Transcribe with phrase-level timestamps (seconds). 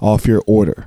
[0.00, 0.86] off your order.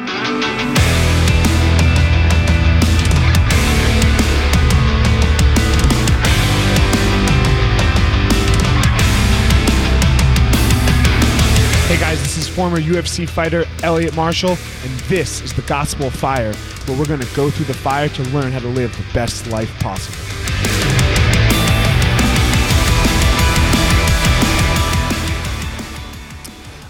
[12.41, 16.53] is former UFC fighter Eliot Marshall, and this is the Gospel of Fire,
[16.85, 19.45] where we're going to go through the fire to learn how to live the best
[19.47, 20.17] life possible.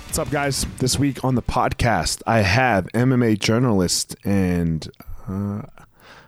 [0.06, 0.66] What's up, guys?
[0.78, 4.90] This week on the podcast, I have MMA journalist and
[5.28, 5.64] uh,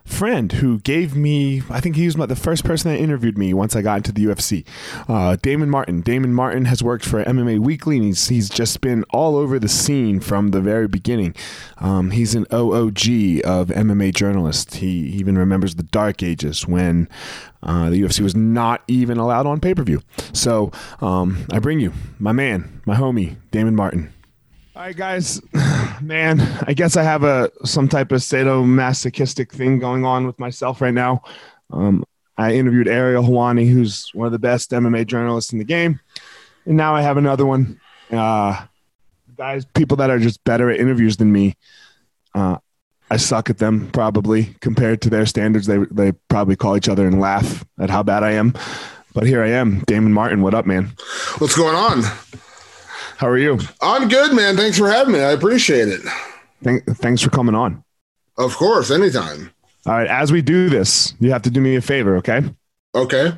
[0.04, 3.74] friend who gave me, I think he was the first person that interviewed me once
[3.74, 4.64] I got into the UFC.
[5.08, 6.02] Uh, Damon Martin.
[6.02, 9.68] Damon Martin has worked for MMA Weekly and he's, he's just been all over the
[9.68, 11.34] scene from the very beginning.
[11.78, 14.76] Um, he's an OOG of MMA journalist.
[14.76, 17.08] He even remembers the dark ages when
[17.62, 20.02] uh, the UFC was not even allowed on pay per view.
[20.32, 20.70] So
[21.00, 24.13] um, I bring you my man, my homie, Damon Martin.
[24.76, 25.40] All right, guys.
[26.02, 30.80] Man, I guess I have a some type of sadomasochistic thing going on with myself
[30.80, 31.22] right now.
[31.70, 32.04] Um,
[32.36, 36.00] I interviewed Ariel Helwani, who's one of the best MMA journalists in the game,
[36.66, 37.80] and now I have another one.
[38.10, 38.66] Uh,
[39.36, 41.54] guys, people that are just better at interviews than me.
[42.34, 42.58] Uh,
[43.08, 45.68] I suck at them probably compared to their standards.
[45.68, 48.54] They they probably call each other and laugh at how bad I am.
[49.14, 50.42] But here I am, Damon Martin.
[50.42, 50.94] What up, man?
[51.38, 52.02] What's going on?
[53.16, 53.58] How are you?
[53.80, 54.56] I'm good, man.
[54.56, 55.20] Thanks for having me.
[55.20, 56.00] I appreciate it.
[56.62, 57.84] Thank, thanks for coming on.
[58.36, 59.52] Of course, anytime.
[59.86, 60.08] All right.
[60.08, 62.42] As we do this, you have to do me a favor, okay?
[62.94, 63.32] Okay.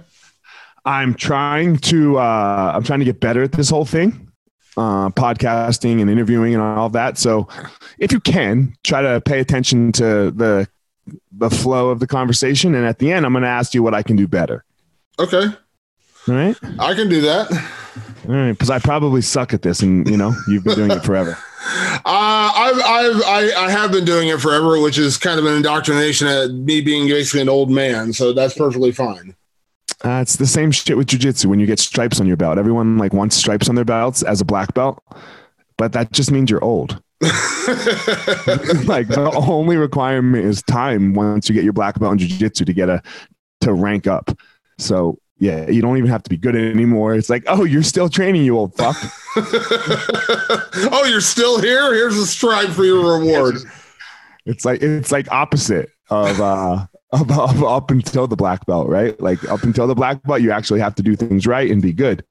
[0.84, 4.30] I'm trying to uh, I'm trying to get better at this whole thing,
[4.76, 7.18] uh, podcasting and interviewing and all that.
[7.18, 7.48] So,
[7.98, 10.68] if you can, try to pay attention to the
[11.32, 13.94] the flow of the conversation, and at the end, I'm going to ask you what
[13.94, 14.64] I can do better.
[15.18, 15.46] Okay.
[16.28, 16.56] All right.
[16.78, 17.50] I can do that.
[18.28, 21.04] All right, because I probably suck at this, and you know you've been doing it
[21.04, 21.38] forever.
[21.68, 25.54] Uh, I've, I've, I, I have been doing it forever, which is kind of an
[25.56, 28.12] indoctrination at me being basically an old man.
[28.12, 29.34] So that's perfectly fine.
[30.04, 31.46] Uh, it's the same shit with jujitsu.
[31.46, 34.40] When you get stripes on your belt, everyone like wants stripes on their belts as
[34.40, 35.02] a black belt,
[35.76, 37.02] but that just means you're old.
[37.20, 42.72] like the only requirement is time once you get your black belt in jiu-jitsu to
[42.72, 43.02] get a
[43.62, 44.30] to rank up.
[44.78, 47.14] So yeah, you don't even have to be good anymore.
[47.14, 48.96] It's like, oh, you're still training, you old fuck.
[49.36, 51.92] oh, you're still here?
[51.92, 53.56] Here's a stripe for your reward.
[54.46, 56.86] It's like it's like opposite of uh
[57.20, 59.18] of, of, up until the black belt, right?
[59.20, 61.92] Like up until the black belt, you actually have to do things right and be
[61.92, 62.24] good.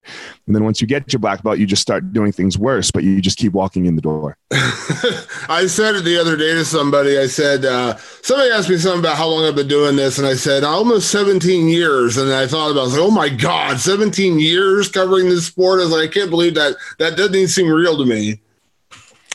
[0.45, 3.03] And then once you get your black belt, you just start doing things worse, but
[3.03, 4.37] you just keep walking in the door.
[4.51, 7.17] I said it the other day to somebody.
[7.17, 10.17] I said, uh, somebody asked me something about how long I've been doing this.
[10.17, 12.17] And I said, almost 17 years.
[12.17, 12.81] And I thought about it.
[12.81, 15.79] I was like, oh my God, 17 years covering this sport.
[15.79, 16.75] I was like, I can't believe that.
[16.99, 18.41] That doesn't even seem real to me.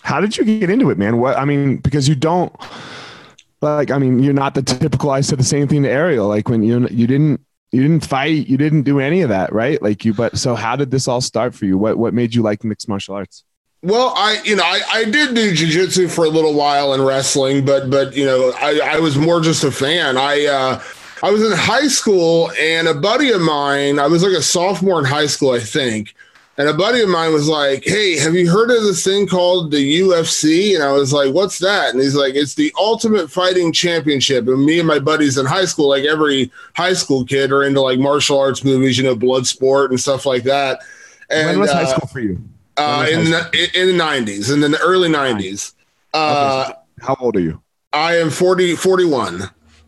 [0.02, 1.18] How did you get into it, man?
[1.18, 2.54] What, I mean, because you don't,
[3.60, 5.10] like, I mean, you're not the typical.
[5.10, 6.28] I said the same thing to Ariel.
[6.28, 7.40] Like when you you didn't
[7.72, 9.80] you didn't fight, you didn't do any of that, right?
[9.80, 10.14] Like you.
[10.14, 11.78] But so, how did this all start for you?
[11.78, 13.44] What what made you like mixed martial arts?
[13.82, 17.64] Well, I you know I, I did do jujitsu for a little while and wrestling,
[17.64, 20.16] but but you know I, I was more just a fan.
[20.16, 20.82] I uh,
[21.22, 23.98] I was in high school and a buddy of mine.
[23.98, 26.14] I was like a sophomore in high school, I think
[26.60, 29.70] and a buddy of mine was like, Hey, have you heard of this thing called
[29.70, 30.74] the UFC?
[30.74, 31.94] And I was like, What's that?
[31.94, 34.46] And he's like, It's the Ultimate Fighting Championship.
[34.46, 37.80] And me and my buddies in high school, like every high school kid, are into
[37.80, 40.80] like martial arts movies, you know, blood sport and stuff like that.
[41.30, 42.38] And when was uh, high school for you?
[42.76, 45.72] Uh, in the in the nineties, in the early nineties.
[46.12, 47.62] Uh, okay, how old are you?
[47.94, 49.44] I am 40, 41.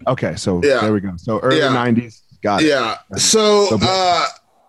[0.06, 0.80] Okay, so yeah.
[0.80, 1.12] there we go.
[1.18, 2.22] So early nineties.
[2.30, 2.38] Yeah.
[2.42, 2.68] Got it.
[2.68, 2.96] Yeah.
[3.18, 4.26] So, so uh,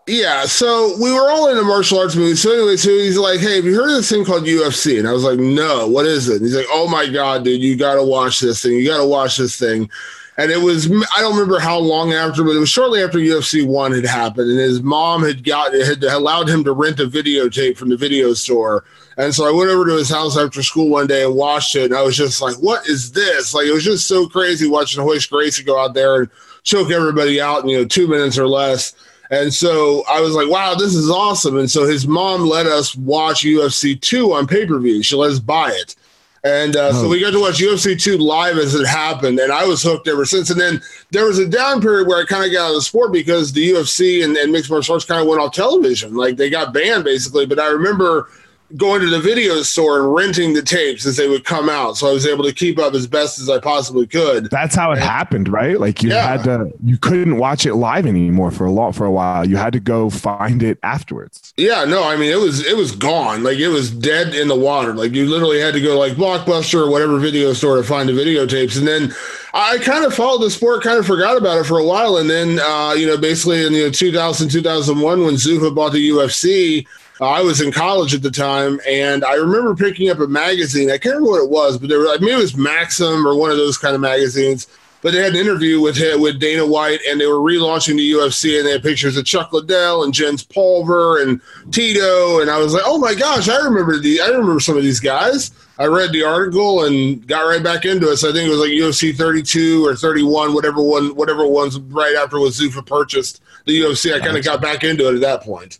[0.08, 2.36] yeah, so we were all in a martial arts movie.
[2.36, 5.08] So anyway, so he's like, "Hey, have you heard of this thing called UFC?" And
[5.08, 7.78] I was like, "No, what is it?" And he's like, "Oh my god, dude, you
[7.78, 8.74] got to watch this thing.
[8.74, 9.90] You got to watch this thing."
[10.36, 13.66] And it was I don't remember how long after, but it was shortly after UFC
[13.66, 17.78] one had happened, and his mom had got had allowed him to rent a videotape
[17.78, 18.84] from the video store.
[19.16, 21.86] And so I went over to his house after school one day and watched it,
[21.86, 25.04] and I was just like, "What is this?" Like it was just so crazy watching
[25.04, 26.30] Royce Gracie go out there and
[26.64, 28.96] choke everybody out in you know two minutes or less.
[29.34, 31.58] And so I was like, wow, this is awesome.
[31.58, 35.02] And so his mom let us watch UFC 2 on pay per view.
[35.02, 35.96] She let us buy it.
[36.44, 37.02] And uh, oh.
[37.04, 40.08] so we got to watch UFC 2 live as it happened, and I was hooked
[40.08, 40.52] ever since.
[40.52, 42.82] And then there was a down period where I kind of got out of the
[42.84, 46.14] sport because the UFC and, and mixed martial arts kind of went off television.
[46.14, 47.48] Like they got banned basically.
[47.48, 48.30] But I remember
[48.76, 51.98] going to the video store and renting the tapes as they would come out.
[51.98, 54.50] So I was able to keep up as best as I possibly could.
[54.50, 55.80] That's how it and, happened, right?
[55.80, 56.28] Like you yeah.
[56.28, 59.48] had to you couldn't watch it live anymore for a long for a while.
[59.48, 61.54] You had to go find it afterwards.
[61.58, 63.44] Yeah, no, I mean it was it was gone.
[63.44, 64.94] Like it was dead in the water.
[64.94, 68.14] Like you literally had to go like Blockbuster or whatever video store to find the
[68.14, 68.78] videotapes.
[68.78, 69.14] And then
[69.54, 72.18] I kind of followed the sport, kind of forgot about it for a while.
[72.18, 75.92] And then uh, you know, basically in the you know, 2000, 2001 when Zuffa bought
[75.92, 76.88] the UFC,
[77.22, 80.90] I was in college at the time, and I remember picking up a magazine.
[80.90, 83.36] I can't remember what it was, but there were, I mean, it was Maxim or
[83.36, 84.68] one of those kind of magazines.
[85.04, 88.58] But they had an interview with with Dana White, and they were relaunching the UFC,
[88.58, 91.42] and they had pictures of Chuck Liddell and Jens Pulver and
[91.72, 94.84] Tito, and I was like, oh my gosh, I remember the, I remember some of
[94.84, 95.52] these guys.
[95.78, 98.18] I read the article and got right back into it.
[98.18, 102.16] So I think it was like UFC 32 or 31, whatever one, whatever ones right
[102.16, 104.14] after was Zuffa purchased the UFC.
[104.14, 105.80] I kind of got back into it at that point.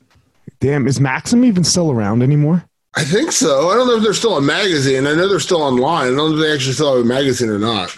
[0.64, 2.64] Damn, is Maxim even still around anymore?
[2.96, 3.68] I think so.
[3.68, 5.06] I don't know if they're still a magazine.
[5.06, 6.06] I know they're still online.
[6.06, 7.94] I don't know if they actually still have a magazine or not.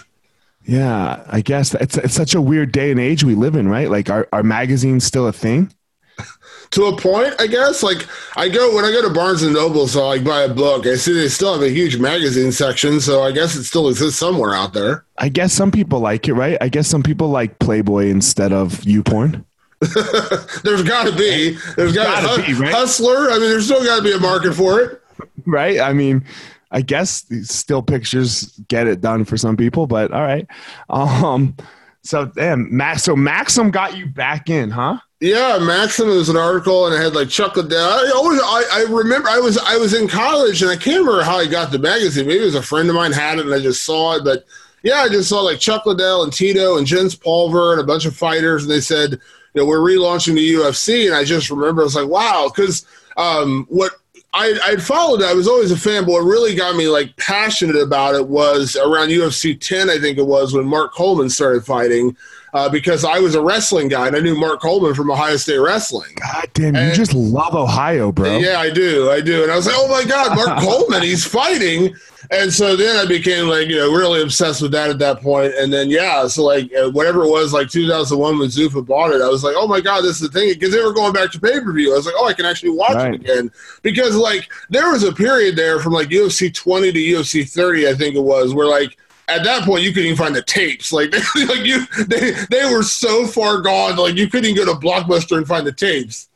[0.64, 3.88] Yeah, I guess it's it's such a weird day and age we live in, right?
[3.88, 5.72] Like, are are magazines still a thing?
[6.72, 7.84] to a point, I guess.
[7.84, 8.04] Like,
[8.36, 10.88] I go when I go to Barnes and Noble, so I buy a book.
[10.88, 14.18] I see they still have a huge magazine section, so I guess it still exists
[14.18, 15.04] somewhere out there.
[15.18, 16.58] I guess some people like it, right?
[16.60, 19.44] I guess some people like Playboy instead of YouPorn.
[20.62, 21.56] there's got to be.
[21.76, 22.72] There's got to be right?
[22.72, 23.30] hustler.
[23.30, 25.02] I mean, there's still got to be a market for it,
[25.44, 25.80] right?
[25.80, 26.24] I mean,
[26.70, 30.46] I guess still pictures get it done for some people, but all right.
[30.88, 31.56] Um,
[32.02, 33.02] so damn, Max.
[33.02, 34.98] So Maxim got you back in, huh?
[35.20, 37.78] Yeah, Maxim was an article, and it had like Chuck Liddell.
[37.78, 41.22] I always, I, I remember, I was, I was in college, and I can't remember
[41.22, 42.26] how I got the magazine.
[42.26, 44.44] Maybe it was a friend of mine had it, and I just saw it, but.
[44.82, 48.04] Yeah, I just saw like Chuck Liddell and Tito and Jens Pulver and a bunch
[48.04, 49.18] of fighters, and they said,
[49.56, 52.84] you know, we're relaunching the UFC, and I just remember I was like, wow, because
[53.16, 53.92] um, what
[54.34, 57.76] I, I'd followed I was always a fan, but what really got me like passionate
[57.76, 62.14] about it was around UFC 10, I think it was when Mark Coleman started fighting.
[62.52, 65.58] Uh, because I was a wrestling guy and I knew Mark Coleman from Ohio State
[65.58, 66.14] Wrestling.
[66.14, 68.38] God damn, and, you just love Ohio, bro.
[68.38, 69.10] Yeah, I do.
[69.10, 69.42] I do.
[69.42, 71.94] And I was like, oh my God, Mark Coleman, he's fighting.
[72.30, 75.54] And so then I became like, you know, really obsessed with that at that point.
[75.54, 79.22] And then, yeah, so like uh, whatever it was, like 2001 when Zuffa bought it,
[79.22, 80.52] I was like, oh my God, this is the thing.
[80.54, 81.92] Because they were going back to pay per view.
[81.92, 83.14] I was like, oh, I can actually watch right.
[83.14, 83.50] it again.
[83.82, 87.94] Because like there was a period there from like UFC 20 to UFC 30, I
[87.94, 88.96] think it was, where like,
[89.28, 90.92] at that point you couldn't even find the tapes.
[90.92, 91.12] Like,
[91.48, 93.96] like you, they, they were so far gone.
[93.96, 96.28] Like you couldn't even go to Blockbuster and find the tapes.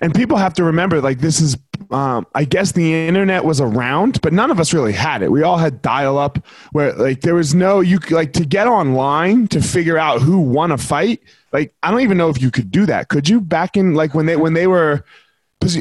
[0.00, 1.56] And people have to remember, like this is
[1.90, 5.30] um, I guess the internet was around, but none of us really had it.
[5.30, 6.38] We all had dial up
[6.72, 10.70] where like there was no you like to get online to figure out who won
[10.70, 11.20] a fight.
[11.52, 13.08] Like I don't even know if you could do that.
[13.08, 15.04] Could you back in like when they when they were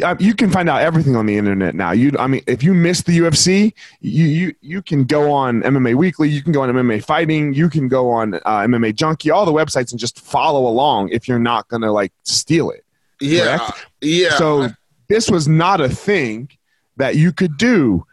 [0.04, 1.92] uh, you can find out everything on the internet now.
[1.92, 5.96] You, I mean, if you missed the UFC, you you you can go on MMA
[5.96, 9.46] Weekly, you can go on MMA Fighting, you can go on uh, MMA Junkie, all
[9.46, 12.84] the websites, and just follow along if you're not gonna like steal it.
[13.22, 13.86] Yeah, correct?
[14.02, 14.32] yeah.
[14.32, 14.70] So
[15.10, 16.50] this was not a thing
[16.98, 18.06] that you could do.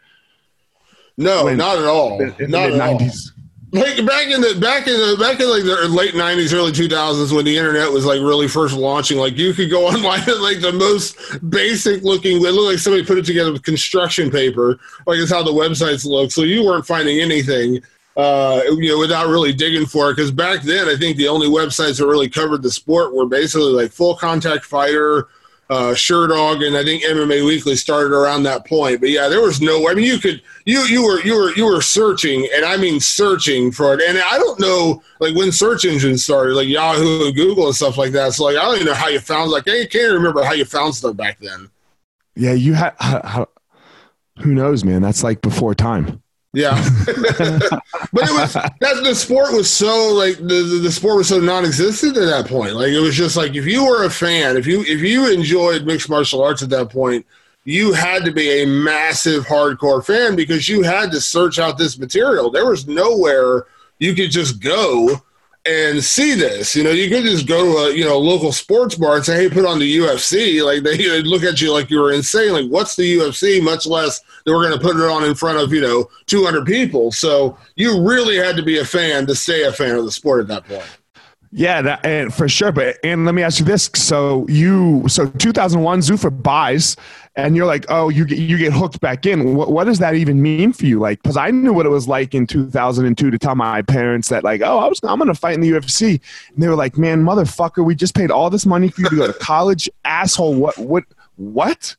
[1.17, 2.21] No, when, not at all.
[2.21, 3.31] In, in not the 90s.
[3.71, 6.87] Like back in the back in the back in like the late nineties, early two
[6.87, 10.41] thousands, when the internet was like really first launching, like you could go online and
[10.41, 11.17] like the most
[11.49, 12.37] basic looking.
[12.37, 16.05] It looked like somebody put it together with construction paper, like it's how the websites
[16.05, 16.31] look.
[16.31, 17.81] So you weren't finding anything,
[18.15, 20.15] uh, you know, without really digging for it.
[20.15, 23.73] Because back then, I think the only websites that really covered the sport were basically
[23.73, 25.27] like Full Contact Fighter,
[25.69, 29.01] uh, Sherdog, and I think MMA Weekly started around that point.
[29.01, 29.89] But yeah, there was no.
[29.89, 32.99] I mean, you could you you were you were you were searching, and I mean
[32.99, 34.01] searching for it.
[34.01, 37.97] And I don't know like when search engines started, like Yahoo and Google and stuff
[37.97, 38.33] like that.
[38.33, 39.51] So like I don't even know how you found.
[39.51, 41.69] Like I can't remember how you found stuff back then.
[42.35, 42.93] Yeah, you had.
[44.39, 45.01] Who knows, man?
[45.01, 46.21] That's like before time.
[46.57, 46.73] Yeah,
[47.05, 51.39] but it was that the sport was so like the, the, the sport was so
[51.39, 52.73] non-existent at that point.
[52.73, 55.85] Like it was just like if you were a fan, if you if you enjoyed
[55.85, 57.27] mixed martial arts at that point,
[57.63, 61.99] you had to be a massive hardcore fan because you had to search out this
[61.99, 62.49] material.
[62.49, 63.67] There was nowhere
[63.99, 65.21] you could just go
[65.67, 66.75] and see this.
[66.75, 69.35] You know, you could just go to a you know local sports bar and say,
[69.35, 72.53] "Hey, put on the UFC." Like they would look at you like you were insane.
[72.53, 73.61] Like, what's the UFC?
[73.61, 76.65] Much less they were going to put it on in front of you know 200
[76.65, 77.11] people.
[77.11, 80.41] So you really had to be a fan to stay a fan of the sport
[80.41, 80.96] at that point.
[81.51, 82.71] Yeah, that, and for sure.
[82.71, 86.97] But and let me ask you this: so you so 2001 Zuffa buys,
[87.35, 89.55] and you're like, oh, you get you get hooked back in.
[89.55, 90.99] What, what does that even mean for you?
[90.99, 94.43] Like, because I knew what it was like in 2002 to tell my parents that
[94.43, 96.19] like, oh, I was I'm gonna fight in the UFC,
[96.53, 99.15] and they were like, man, motherfucker, we just paid all this money for you to
[99.15, 100.55] go to college, asshole.
[100.55, 101.05] What what
[101.37, 101.95] what?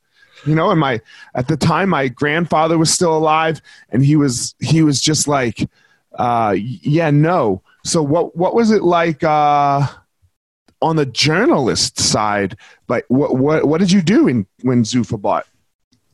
[0.47, 1.01] You know, and my
[1.35, 5.71] at the time my grandfather was still alive, and he was he was just like,
[6.19, 9.87] uh, yeah, no so what what was it like uh,
[10.83, 12.57] on the journalist side?
[12.89, 15.47] Like what what what did you do in when Zuffa bought?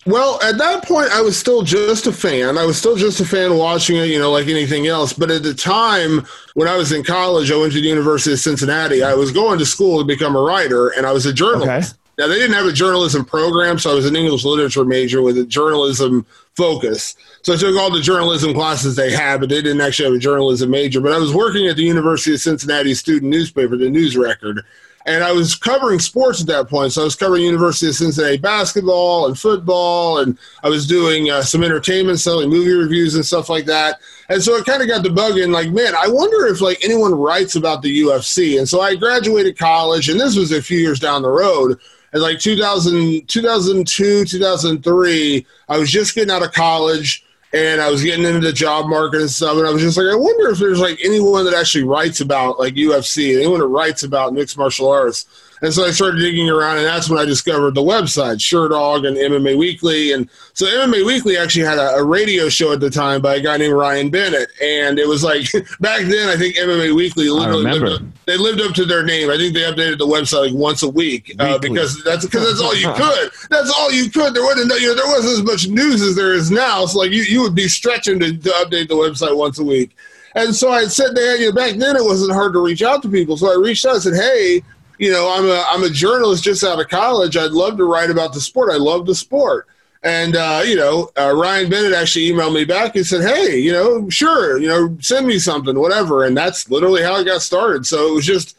[0.06, 2.58] Well, at that point, I was still just a fan.
[2.58, 5.14] I was still just a fan watching it, you know, like anything else.
[5.14, 8.38] But at the time, when I was in college, I went to the University of
[8.38, 9.02] Cincinnati.
[9.02, 11.94] I was going to school to become a writer, and I was a journalist.
[11.94, 12.00] Okay.
[12.18, 15.38] Now, they didn't have a journalism program, so I was an English literature major with
[15.38, 17.16] a journalism focus.
[17.42, 20.18] So I took all the journalism classes they had, but they didn't actually have a
[20.18, 21.00] journalism major.
[21.00, 24.64] But I was working at the University of Cincinnati student newspaper, the News Record,
[25.06, 26.92] and I was covering sports at that point.
[26.92, 31.42] So I was covering University of Cincinnati basketball and football, and I was doing uh,
[31.42, 33.98] some entertainment, selling movie reviews and stuff like that.
[34.30, 36.82] And so it kind of got the bug in, like, man, I wonder if like
[36.82, 38.58] anyone writes about the UFC.
[38.58, 41.78] And so I graduated college, and this was a few years down the road
[42.14, 48.02] in like 2000, 2002, 2003, I was just getting out of college and I was
[48.02, 49.56] getting into the job market and stuff.
[49.58, 52.58] And I was just like, I wonder if there's like anyone that actually writes about
[52.58, 55.26] like UFC, anyone that writes about mixed martial arts.
[55.64, 59.16] And so I started digging around, and that's when I discovered the website, Sherdog and
[59.16, 60.12] MMA Weekly.
[60.12, 63.40] And so MMA Weekly actually had a, a, radio show at the time by a
[63.40, 64.50] guy named Ryan Bennett.
[64.60, 68.60] And it was like back then, I think MMA Weekly literally lived up, they lived
[68.60, 69.30] up to their name.
[69.30, 72.60] I think they updated the website like once a week uh, because that's because that's
[72.60, 73.30] all you could.
[73.48, 74.34] That's all you could.
[74.34, 76.84] There wasn't you know there wasn't as much news as there is now.
[76.84, 79.96] So like you, you would be stretching to, to update the website once a week.
[80.34, 83.02] And so I said to you know, back then it wasn't hard to reach out
[83.02, 83.36] to people.
[83.36, 84.62] So I reached out and said, Hey,
[84.98, 87.36] you know, I'm a I'm a journalist just out of college.
[87.36, 88.72] I'd love to write about the sport.
[88.72, 89.66] I love the sport.
[90.02, 93.72] And uh, you know, uh, Ryan Bennett actually emailed me back and said, "Hey, you
[93.72, 97.86] know, sure, you know, send me something, whatever." And that's literally how it got started.
[97.86, 98.56] So it was just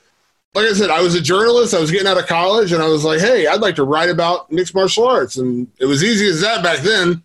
[0.56, 1.74] like I said, I was a journalist.
[1.74, 4.10] I was getting out of college, and I was like, "Hey, I'd like to write
[4.10, 7.21] about mixed martial arts." And it was easy as that back then.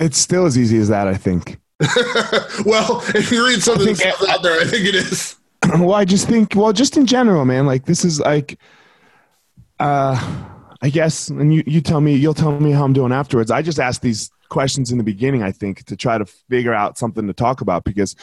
[0.00, 1.60] It's still as easy as that, I think.
[2.64, 3.94] well, if you read something
[4.28, 5.36] out there, I think it is.
[5.78, 8.58] well, I just think, well, just in general, man, like this is like,
[9.78, 10.46] uh,
[10.80, 13.50] I guess, and you, you tell me, you'll tell me how I'm doing afterwards.
[13.50, 16.98] I just asked these questions in the beginning, I think, to try to figure out
[16.98, 18.16] something to talk about because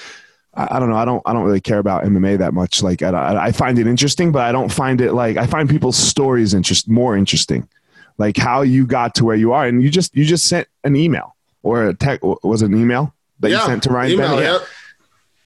[0.53, 2.83] I, I don't know, I don't, I don't really care about MMA that much.
[2.83, 5.97] Like, I, I find it interesting, but I don't find it like I find people's
[5.97, 7.67] stories interest more interesting,
[8.17, 10.97] like how you got to where you are, and you just, you just sent an
[10.97, 14.35] email or a tech, was it an email that yeah, you sent to Ryan email,
[14.35, 14.61] Bennett?
[14.61, 14.69] Yep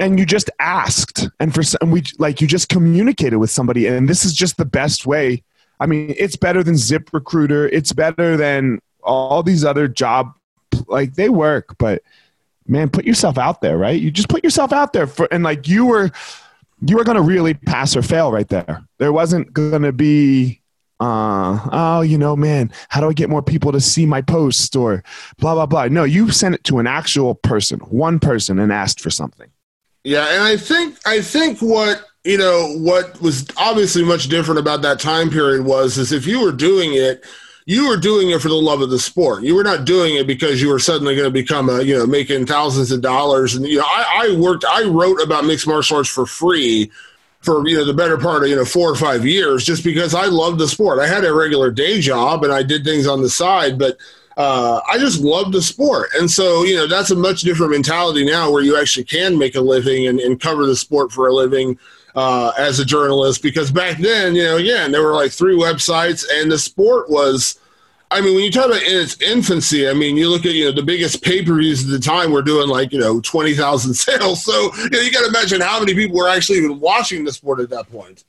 [0.03, 4.09] and you just asked and for some we like you just communicated with somebody and
[4.09, 5.41] this is just the best way
[5.79, 10.33] i mean it's better than ZipRecruiter it's better than all these other job
[10.87, 12.03] like they work but
[12.67, 15.67] man put yourself out there right you just put yourself out there for and like
[15.67, 16.11] you were
[16.85, 20.59] you were going to really pass or fail right there there wasn't going to be
[20.99, 24.73] uh, oh, you know, man, how do I get more people to see my post
[24.73, 25.03] or
[25.37, 25.87] blah, blah, blah.
[25.87, 29.49] No, you sent it to an actual person, one person, and asked for something.
[30.03, 34.81] Yeah, and I think I think what you know what was obviously much different about
[34.81, 37.23] that time period was is if you were doing it,
[37.65, 39.43] you were doing it for the love of the sport.
[39.43, 42.05] You were not doing it because you were suddenly going to become a you know
[42.05, 43.55] making thousands of dollars.
[43.55, 46.91] And you know, I, I worked, I wrote about mixed martial arts for free
[47.39, 50.13] for you know the better part of you know four or five years just because
[50.13, 50.99] I loved the sport.
[50.99, 53.97] I had a regular day job and I did things on the side, but
[54.37, 56.09] uh, I just love the sport.
[56.17, 59.55] And so, you know, that's a much different mentality now where you actually can make
[59.55, 61.77] a living and, and cover the sport for a living
[62.15, 63.43] uh, as a journalist.
[63.43, 67.59] Because back then, you know, again, there were like three websites and the sport was.
[68.11, 70.65] I mean, when you talk about in its infancy, I mean, you look at you
[70.65, 73.55] know the biggest pay per views at the time were doing like you know twenty
[73.55, 74.45] thousand sales.
[74.45, 77.33] So you, know, you got to imagine how many people were actually even watching the
[77.33, 78.23] sport at that point.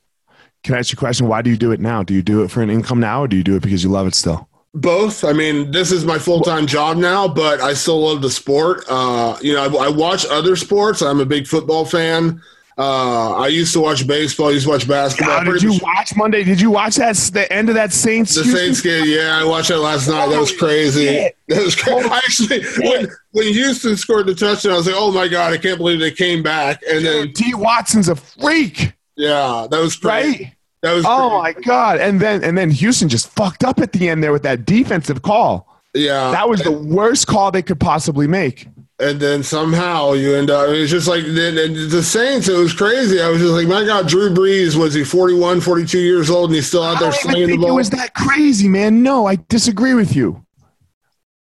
[0.63, 1.27] Can I ask you a question?
[1.27, 2.01] Why do you do it now?
[2.01, 3.91] Do you do it for an income now, or do you do it because you
[3.91, 4.49] love it still?
[4.75, 5.23] Both.
[5.23, 8.83] I mean, this is my full time job now, but I still love the sport.
[8.89, 11.01] Uh, you know, I, I, watch other sports.
[11.01, 12.41] I'm a big football fan.
[12.77, 14.49] Uh, I used to watch baseball.
[14.49, 15.45] I used to watch basketball.
[15.45, 15.81] God, did you much.
[15.81, 16.43] watch Monday?
[16.43, 18.35] Did you watch that the end of that Saints?
[18.35, 19.05] The Saints game.
[19.07, 20.27] Yeah, I watched that last night.
[20.29, 21.05] That was crazy.
[21.05, 21.37] Shit.
[21.47, 22.09] That was crazy.
[22.09, 25.57] I actually when when Houston scored the touchdown, I was like, "Oh my god, I
[25.57, 27.53] can't believe they came back." And then T.
[27.53, 28.91] Watson's a freak.
[29.15, 30.43] Yeah, that was crazy.
[30.43, 30.54] right.
[30.85, 31.99] That was oh my god!
[31.99, 35.23] And then and then Houston just fucked up at the end there with that defensive
[35.23, 35.67] call.
[35.95, 38.67] Yeah, that was the worst call they could possibly make.
[38.99, 40.69] and then somehow you end up.
[40.69, 42.47] It's just like then the Saints.
[42.47, 43.19] It was crazy.
[43.19, 46.55] I was just like, my God, Drew Brees was he 41, 42 years old, and
[46.55, 47.71] he's still out there slinging the ball.
[47.71, 49.01] It was that crazy, man.
[49.03, 50.45] No, I disagree with you.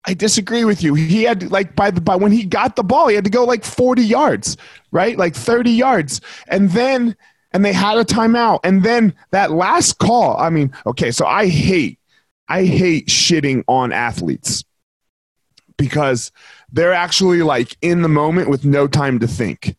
[0.06, 0.94] I disagree with you.
[0.94, 3.44] He had like by the by when he got the ball, he had to go
[3.44, 4.56] like 40 yards,
[4.92, 5.18] right?
[5.18, 6.22] Like 30 yards.
[6.48, 7.18] And then
[7.58, 8.60] and they had a timeout.
[8.64, 11.98] And then that last call, I mean, okay, so I hate
[12.48, 14.64] I hate shitting on athletes
[15.76, 16.32] because
[16.72, 19.76] they're actually like in the moment with no time to think.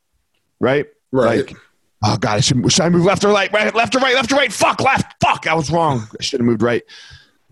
[0.59, 0.87] Right?
[1.13, 1.47] Right.
[1.47, 1.57] Like,
[2.03, 3.53] oh god, I should, should I move left or right?
[3.53, 4.53] Right, left or right, left or right.
[4.53, 5.15] Fuck, left.
[5.21, 6.09] Fuck, I was wrong.
[6.19, 6.83] I should have moved right.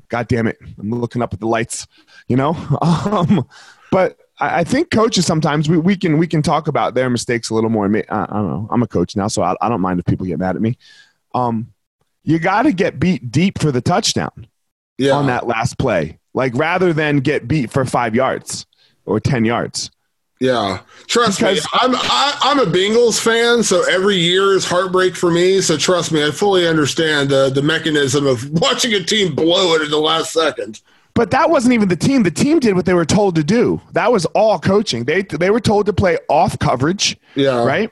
[0.08, 0.58] God damn it.
[0.76, 1.86] I'm looking up at the lights,
[2.26, 2.56] you know?
[2.82, 3.46] Um,
[3.92, 7.50] but I, I think coaches sometimes we, we can we can talk about their mistakes
[7.50, 7.86] a little more.
[7.86, 8.68] I, I don't know.
[8.70, 10.76] I'm a coach now, so I, I don't mind if people get mad at me.
[11.34, 11.72] Um,
[12.24, 14.46] you got to get beat deep for the touchdown
[14.98, 15.12] Yeah.
[15.12, 18.66] on that last play, like rather than get beat for five yards
[19.04, 19.90] or ten yards.
[20.38, 25.16] Yeah, trust Because- me, I'm I, I'm a Bengals fan, so every year is heartbreak
[25.16, 25.62] for me.
[25.62, 29.82] So trust me, I fully understand the the mechanism of watching a team blow it
[29.82, 30.82] in the last second.
[31.16, 32.24] But that wasn't even the team.
[32.24, 33.80] The team did what they were told to do.
[33.92, 35.04] That was all coaching.
[35.04, 37.90] They they were told to play off coverage, Yeah, right?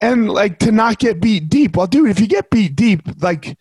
[0.00, 1.76] And like to not get beat deep.
[1.76, 3.58] Well, dude, if you get beat deep, like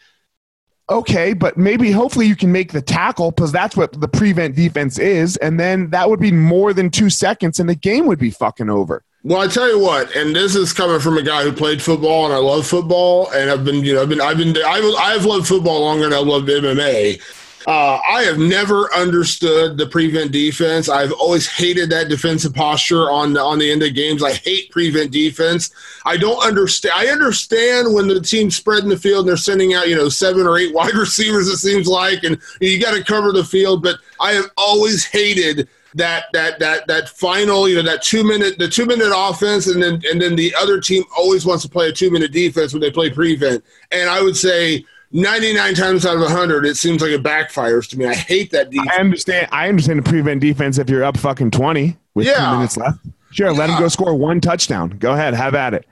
[0.90, 4.98] okay, but maybe hopefully you can make the tackle because that's what the prevent defense
[4.98, 8.32] is, and then that would be more than two seconds, and the game would be
[8.32, 9.04] fucking over.
[9.24, 12.26] Well, I tell you what, and this is coming from a guy who played football,
[12.26, 15.26] and I love football, and I've been, you know, I've been, I've been, I've, I've
[15.26, 17.22] loved football longer than I've loved MMA.
[17.68, 20.90] Uh, I have never understood the prevent defense.
[20.90, 24.24] I've always hated that defensive posture on the, on the end of games.
[24.24, 25.70] I hate prevent defense.
[26.06, 26.94] I don't understand.
[26.96, 30.48] I understand when the team's spreading the field and they're sending out, you know, seven
[30.48, 31.48] or eight wide receivers.
[31.48, 33.84] It seems like, and you got to cover the field.
[33.84, 38.58] But I have always hated that that that that final you know that two minute
[38.58, 41.90] the two minute offense and then and then the other team always wants to play
[41.90, 46.16] a two minute defense when they play prevent and i would say 99 times out
[46.16, 49.48] of 100 it seems like it backfires to me i hate that defense I understand.
[49.52, 52.54] I understand the prevent defense if you're up fucking twenty with two Yeah.
[52.56, 53.00] minutes left.
[53.32, 54.90] Sure, let him go score one touchdown.
[54.90, 55.86] Go ahead, have at it.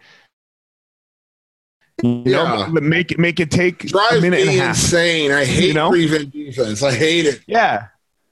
[2.03, 2.69] You know, Yeah.
[2.73, 4.69] but make it make it take a drives minute and a half.
[4.75, 5.89] insane i hate You know?
[5.89, 7.87] prevent defense i hate it Yeah.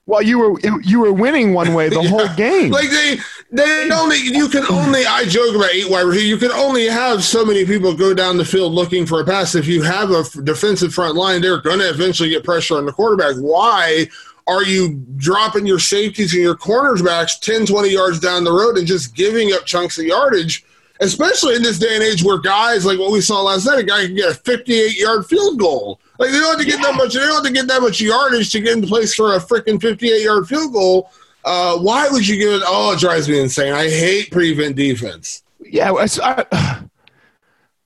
[0.08, 2.70] Well, you were you were winning one way the whole game.
[2.70, 3.18] Like they,
[3.52, 5.04] they only you can only.
[5.04, 6.28] I joke about eight wide receivers.
[6.30, 9.54] You can only have so many people go down the field looking for a pass.
[9.54, 12.92] If you have a defensive front line, they're going to eventually get pressure on the
[12.92, 13.36] quarterback.
[13.36, 14.08] Why
[14.46, 18.86] are you dropping your safeties and your cornerbacks 10, 20 yards down the road and
[18.86, 20.64] just giving up chunks of yardage?
[21.00, 23.84] Especially in this day and age where guys like what we saw last night, a
[23.84, 26.00] guy can get a 58 yard field goal.
[26.18, 27.14] Like they don't have to get that much.
[27.14, 29.80] They don't have to get that much yardage to get into place for a freaking
[29.80, 31.10] 58 yard field goal.
[31.44, 32.62] Uh, why would you give it?
[32.66, 33.72] Oh, it drives me insane.
[33.72, 35.44] I hate prevent defense.
[35.64, 36.84] yeah, I, I,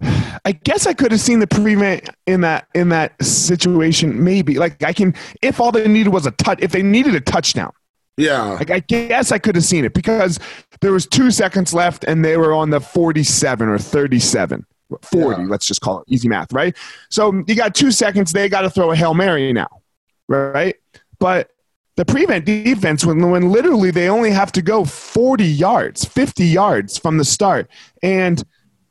[0.44, 4.24] I guess I could have seen the prevent in that in that situation.
[4.24, 6.58] Maybe like I can if all they needed was a touch.
[6.62, 7.72] If they needed a touchdown,
[8.16, 10.38] Yeah, like I guess I could have seen it because
[10.80, 14.66] there was two seconds left and they were on the forty-seven or thirty-seven.
[15.10, 15.48] 40, Yeah.
[15.48, 16.76] let's just call it easy math, right?
[17.08, 19.80] So you got two seconds, they got to throw a Hail Mary now,
[20.28, 20.76] right?
[21.18, 21.48] But
[21.96, 26.98] the prevent defense, when, when literally they only have to go 40 yards, 50 yards
[26.98, 27.70] from the start,
[28.02, 28.44] and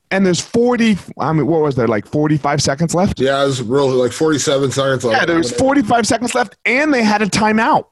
[0.10, 3.20] and there's 40, I mean, what was there, like 45 seconds left?
[3.20, 5.20] yeah, it was really like 47 seconds left.
[5.22, 7.86] Yeah, there was 45 seconds left, and they had a timeout.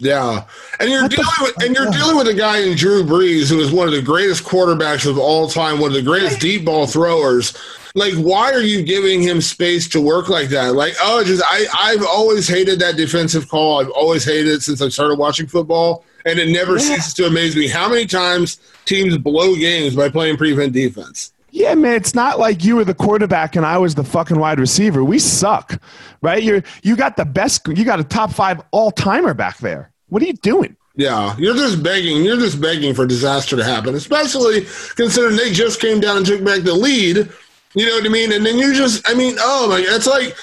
[0.00, 0.44] Yeah,
[0.80, 3.60] and you're What dealing with and you're dealing with a guy in Drew Brees who
[3.60, 6.86] is one of the greatest quarterbacks of all time, one of the greatest deep ball
[6.88, 7.56] throwers.
[7.94, 10.74] Like, why are you giving him space to work like that?
[10.74, 13.80] Like, oh, just I I've always hated that defensive call.
[13.80, 16.96] I've always hated it since I started watching football, and it never Yeah.
[16.96, 21.30] ceases to amaze me how many times teams blow games by playing prevent defense.
[21.52, 24.58] Yeah, man, it's not like you were the quarterback and I was the fucking wide
[24.58, 25.04] receiver.
[25.04, 25.80] We suck,
[26.24, 26.42] right?
[26.42, 29.92] You're you got the best, you got a top five all timer back there.
[30.08, 30.76] What are you doing?
[30.96, 32.24] Yeah, you're just begging.
[32.24, 34.62] You're just begging for disaster to happen, especially
[34.96, 37.28] considering they just came down and took back the lead.
[37.74, 38.32] You know what I mean?
[38.32, 40.36] And then you just, I mean, oh my, it's like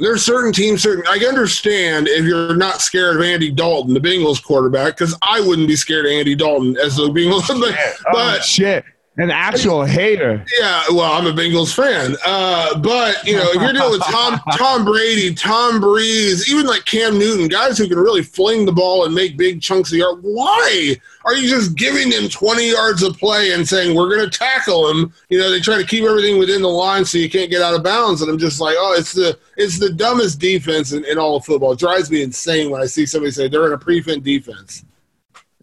[0.00, 1.04] there's certain teams, certain.
[1.06, 5.68] I understand if you're not scared of Andy Dalton, the Bengals quarterback, because I wouldn't
[5.68, 7.46] be scared of Andy Dalton as the Bengals.
[7.62, 8.84] But, oh, but shit,
[9.18, 10.44] an actual hater.
[10.58, 12.16] yeah, well, I'm a Bengals fan.
[12.24, 16.84] Uh, but you know, if you're dealing with Tom Tom Brady, Tom Breeze, even like
[16.86, 20.18] Cam Newton, guys who can really fling the ball and make big chunks of yard,
[20.22, 20.96] why
[21.26, 24.88] are you just giving them 20 yards of play and saying we're going to tackle
[24.88, 25.12] him?
[25.28, 27.74] You know, they try to keep everything within the line so you can't get out
[27.74, 28.22] of bounds.
[28.22, 31.44] And I'm just like, oh, it's the it's the dumbest defense in, in all of
[31.44, 31.72] football.
[31.72, 34.86] It drives me insane when I see somebody say they're in a prevent defense.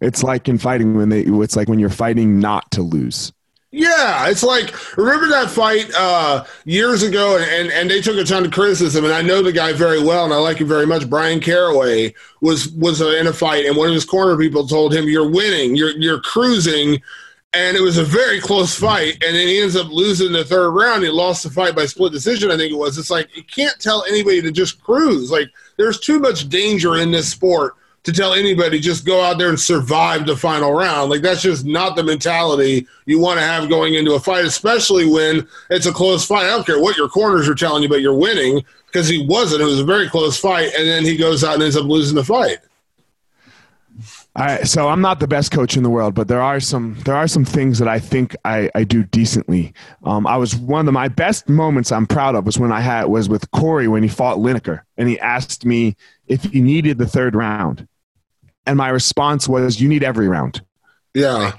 [0.00, 1.22] It's like in fighting when they.
[1.22, 3.32] It's like when you're fighting not to lose.
[3.72, 8.44] Yeah, it's like remember that fight uh, years ago, and and they took a ton
[8.44, 11.08] of criticism, and I know the guy very well, and I like him very much.
[11.08, 15.08] Bryan Caraway was was in a fight, and one of his corner people told him,
[15.08, 17.00] "You're winning, you're you're cruising."
[17.52, 20.70] And it was a very close fight, and then he ends up losing the third
[20.70, 21.02] round.
[21.02, 22.96] He lost the fight by split decision, I think it was.
[22.96, 25.32] It's like you can't tell anybody to just cruise.
[25.32, 29.50] Like there's too much danger in this sport to tell anybody just go out there
[29.50, 31.10] and survive the final round.
[31.10, 35.08] Like that's just not the mentality you want to have going into a fight, especially
[35.08, 36.44] when it's a close fight.
[36.44, 39.62] I don't care what your corners are telling you, but you're winning because he wasn't.
[39.62, 42.16] It was a very close fight, and then he goes out and ends up losing
[42.16, 42.58] the fight.
[44.64, 47.28] So I'm not the best coach in the world, but there are some there are
[47.28, 49.74] some things that I think I, I do decently.
[50.04, 53.04] Um, I was one of my best moments I'm proud of was when I had
[53.06, 55.96] was with Corey when he fought Lineker, and he asked me
[56.28, 57.86] if he needed the third round,
[58.66, 60.62] and my response was, "You need every round."
[61.14, 61.52] Yeah,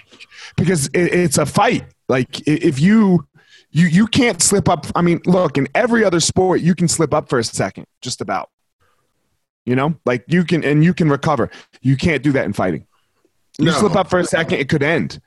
[0.56, 1.86] because it, it's a fight.
[2.08, 3.28] Like if you
[3.72, 4.86] you you can't slip up.
[4.96, 8.22] I mean, look, in every other sport, you can slip up for a second, just
[8.22, 8.50] about.
[9.66, 11.50] You know, like you can and you can recover.
[11.82, 12.86] You can't do that in fighting.
[13.58, 13.72] You no.
[13.74, 15.20] slip up for a second, it could end.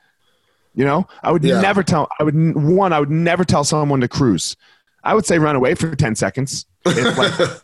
[0.73, 1.61] You know, I would yeah.
[1.61, 2.09] never tell.
[2.19, 2.91] I would one.
[2.91, 4.57] I would never tell someone to cruise.
[5.03, 6.65] I would say run away for ten seconds.
[6.85, 7.61] If, like,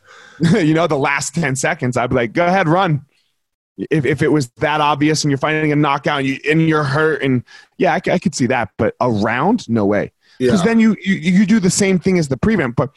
[0.65, 3.05] you know, the last ten seconds, I'd be like, go ahead, run.
[3.77, 6.83] If if it was that obvious and you're finding a knockout and, you, and you're
[6.83, 7.43] hurt and
[7.77, 8.69] yeah, I, I could see that.
[8.77, 10.11] But around, no way.
[10.39, 10.65] Because yeah.
[10.65, 12.75] then you, you you do the same thing as the prevent.
[12.75, 12.89] But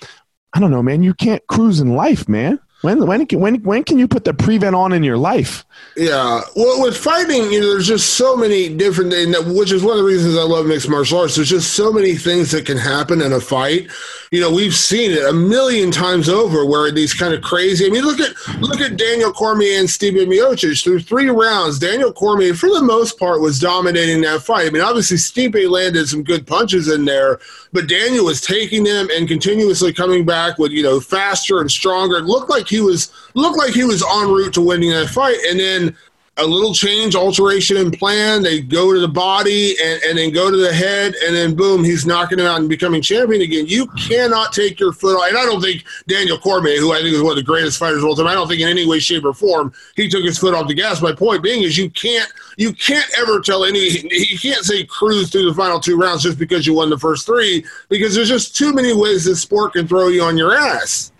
[0.53, 1.03] I don't know, man.
[1.03, 2.59] You can't cruise in life, man.
[2.85, 5.65] When when can when when can you put the prevent on in your life?
[5.97, 9.93] Yeah, well, with fighting, you know, there's just so many different, things, which is one
[9.93, 11.37] of the reasons I love mixed martial arts.
[11.37, 13.89] There's just so many things that can happen in a fight.
[14.33, 17.87] You know, we've seen it a million times over where these kind of crazy.
[17.87, 21.79] I mean, look at look at Daniel Cormier and Stipe Miocic through three rounds.
[21.79, 24.67] Daniel Cormier, for the most part, was dominating that fight.
[24.67, 27.39] I mean, obviously Stipe landed some good punches in there,
[27.73, 32.17] but Daniel was taking them and continuously coming back with you know faster and stronger.
[32.17, 35.39] It looked like he was looked like he was en route to winning that fight,
[35.49, 35.97] and then
[36.37, 38.43] a little change, alteration in plan.
[38.43, 41.85] They go to the body and, and then go to the head, and then boom,
[41.85, 43.67] he's knocking him out and becoming champion again.
[43.69, 45.29] You cannot take your foot off.
[45.29, 48.03] And I don't think Daniel Cormier, who I think is one of the greatest fighters
[48.03, 50.39] of all time, I don't think in any way, shape, or form he took his
[50.39, 51.01] foot off the gas.
[51.01, 53.79] My point being is you can't you can't ever tell any
[54.11, 57.27] you can't say cruise through the final two rounds just because you won the first
[57.27, 61.13] three because there's just too many ways this sport can throw you on your ass.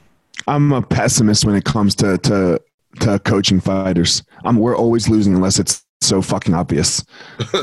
[0.47, 2.61] I'm a pessimist when it comes to to
[3.01, 4.23] to coaching fighters.
[4.45, 7.05] I'm, we're always losing unless it's so fucking obvious.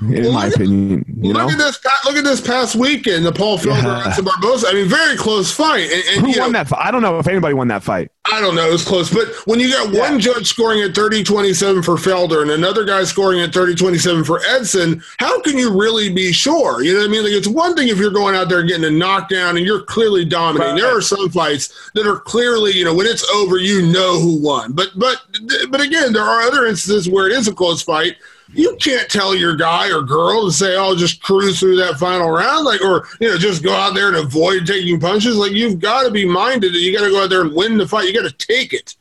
[0.00, 1.04] in well, my opinion.
[1.20, 1.50] You look know?
[1.50, 1.78] at this.
[2.04, 4.14] Look at this past weekend, the Paul Felder yeah.
[4.14, 4.68] and Barboza.
[4.68, 5.90] I mean, very close fight.
[5.90, 6.80] And, and, Who won know, that fight?
[6.82, 8.10] I don't know if anybody won that fight.
[8.30, 8.68] I don't know.
[8.68, 9.12] It was close.
[9.12, 10.00] But when you got yeah.
[10.00, 15.02] one judge scoring at 30-27 for Felder and another guy scoring at 30-27 for Edson,
[15.18, 16.82] how can you really be sure?
[16.82, 17.22] You know what I mean?
[17.22, 20.24] Like it's one thing if you're going out there getting a knockdown and you're clearly
[20.24, 20.74] dominating.
[20.74, 20.82] Right.
[20.82, 24.42] There are some fights that are clearly, you know, when it's over, you know who
[24.42, 24.72] won.
[24.72, 25.22] But but
[25.70, 28.16] but again, there are other instances where it is a close fight
[28.52, 32.30] you can't tell your guy or girl to say, "Oh, just cruise through that final
[32.30, 35.36] round," like, or you know, just go out there and avoid taking punches.
[35.36, 37.76] Like, you've got to be minded that you got to go out there and win
[37.76, 38.06] the fight.
[38.06, 38.96] You got to take it.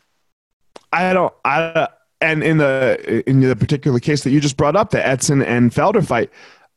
[0.92, 1.34] I don't.
[1.44, 1.90] I
[2.22, 5.72] and in the in the particular case that you just brought up, the Edson and
[5.72, 6.30] Felder fight.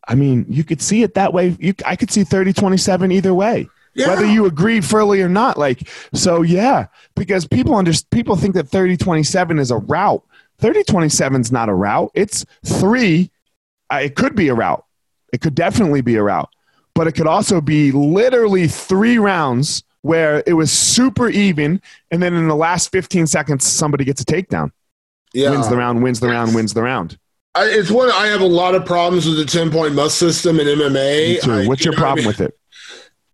[0.07, 1.57] I mean, you could see it that way.
[1.61, 3.69] You, I could see 30-27 either way.
[3.95, 4.09] Yeah.
[4.09, 5.59] whether you agreed fully or not.
[5.59, 10.23] Like, so yeah, because people under people think that 30 27 is a route.
[10.61, 12.11] 3027 is not a route.
[12.15, 13.31] It's three.
[13.93, 14.85] Uh, it could be a route.
[15.33, 16.49] It could definitely be a route.
[16.95, 21.81] But it could also be literally three rounds where it was super even.
[22.11, 24.73] And then in the last 15 seconds, somebody gets a takedown.
[25.33, 25.51] Yeah.
[25.51, 27.19] Wins the round, wins the round, wins the round.
[27.55, 30.61] I, it's one I have a lot of problems with the 10 point must system
[30.61, 31.49] in MMA.
[31.49, 32.27] I, What's your problem I mean?
[32.29, 32.59] with it?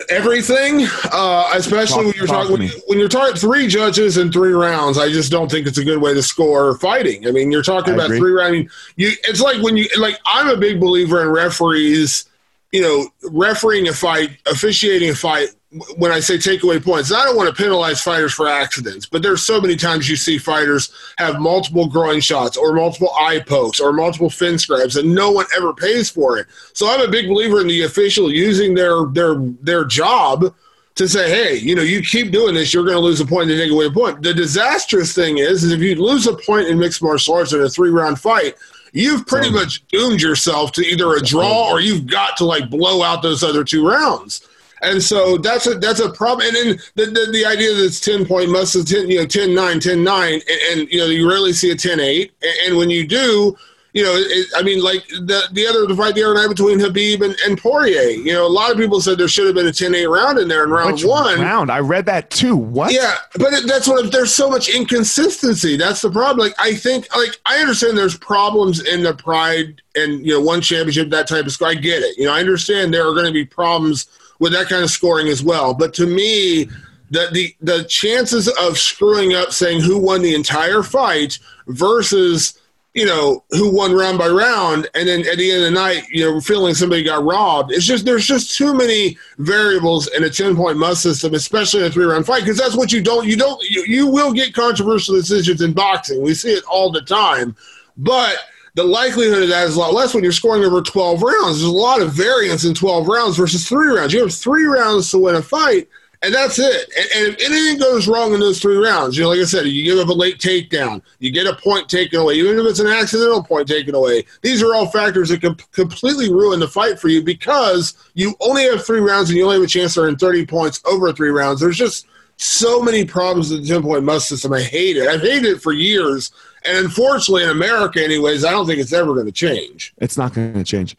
[0.09, 4.53] Everything, uh, especially talk, when you're talking when, when, you're talking three judges in three
[4.53, 4.99] rounds.
[4.99, 7.27] I just don't think it's a good way to score fighting.
[7.27, 8.19] I mean, you're talking I about agree.
[8.19, 8.49] three rounds.
[8.49, 10.19] I mean, you, it's like when you like.
[10.27, 12.25] I'm a big believer in referees.
[12.73, 15.49] You know, refereeing a fight, officiating a fight
[15.97, 19.43] when I say takeaway points, I don't want to penalize fighters for accidents, but there's
[19.43, 23.93] so many times you see fighters have multiple groin shots or multiple eye pokes or
[23.93, 26.47] multiple fin scrapes and no one ever pays for it.
[26.75, 30.55] So I'm a big believer in the official using their their their job
[30.95, 33.51] to say, hey, you know, you keep doing this, you're going to lose a point
[33.51, 34.23] and take away a point.
[34.23, 37.61] The disastrous thing is, is if you lose a point in mixed martial arts in
[37.61, 38.55] a three round fight,
[38.93, 43.03] you've pretty much doomed yourself to either a draw or you've got to like blow
[43.03, 44.47] out those other two rounds.
[44.85, 46.49] And so that's a that's a problem.
[46.49, 49.27] And then the, the, the idea that it's 10 point must is 10, you know,
[49.27, 52.33] 10 9, 10 9, and, and, you know, you rarely see a 10 8.
[52.43, 53.57] And, and when you do,
[53.95, 56.81] you know, it, I mean, like the the other the fight the other night between
[56.81, 58.11] Khabib and, and Poirier.
[58.11, 60.49] You know, a lot of people said there should have been a 10-8 round in
[60.49, 61.41] there in round Which one.
[61.41, 61.71] round?
[61.71, 62.57] I read that too.
[62.57, 62.93] What?
[62.93, 65.77] Yeah, but it, that's what there's so much inconsistency.
[65.77, 66.39] That's the problem.
[66.39, 70.61] Like I think, like I understand there's problems in the Pride and you know one
[70.61, 71.69] championship that type of score.
[71.69, 72.19] I get it.
[72.19, 75.29] You know, I understand there are going to be problems with that kind of scoring
[75.29, 75.75] as well.
[75.75, 76.69] But to me,
[77.11, 82.59] the the the chances of screwing up saying who won the entire fight versus
[82.95, 86.05] you know who won round by round and then at the end of the night
[86.11, 90.31] you know feeling somebody got robbed it's just there's just too many variables in a
[90.31, 93.27] 10 point must system especially in a three round fight because that's what you don't
[93.27, 97.03] you don't you, you will get controversial decisions in boxing we see it all the
[97.03, 97.55] time
[97.97, 98.37] but
[98.75, 101.63] the likelihood of that is a lot less when you're scoring over 12 rounds there's
[101.63, 105.19] a lot of variance in 12 rounds versus three rounds you have three rounds to
[105.19, 105.89] win a fight
[106.25, 106.91] and that's it.
[106.97, 109.67] And, and, if anything goes wrong in those three rounds, you know, like I said,
[109.67, 112.81] you give up a late takedown, you get a point taken away, even if it's
[112.81, 114.25] an accidental point taken away.
[114.41, 118.65] These are all factors that can completely ruin the fight for you because you only
[118.65, 121.29] have three rounds and you only have a chance to earn 30 points over three
[121.29, 121.61] rounds.
[121.61, 122.07] There's just
[122.39, 124.55] so many problems with the 10 point must system.
[124.55, 125.09] I hate it.
[125.09, 126.33] I've hated it for years.
[126.67, 129.93] And unfortunately, in America, anyways, I don't think it's ever going to change.
[129.99, 130.97] It's not going to change.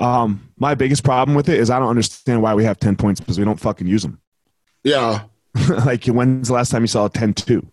[0.00, 3.20] Um, my biggest problem with it is I don't understand why we have 10 points
[3.20, 4.20] because we don't fucking use them.
[4.84, 5.24] Yeah.
[5.84, 7.66] like when's the last time you saw a 10-2?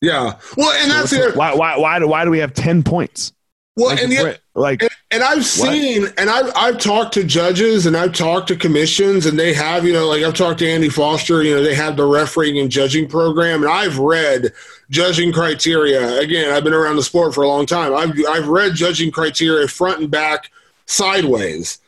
[0.00, 0.38] Yeah.
[0.56, 3.32] Well, and that's so why why why do why do we have 10 points?
[3.76, 6.18] Well, like, and like and, and I've seen what?
[6.18, 9.92] and I've I've talked to judges and I've talked to commissions and they have, you
[9.92, 13.08] know, like I've talked to Andy Foster, you know, they have the refereeing and judging
[13.08, 14.52] program and I've read
[14.90, 16.18] judging criteria.
[16.18, 17.94] Again, I've been around the sport for a long time.
[17.94, 20.50] I've I've read judging criteria front and back
[20.86, 21.78] sideways.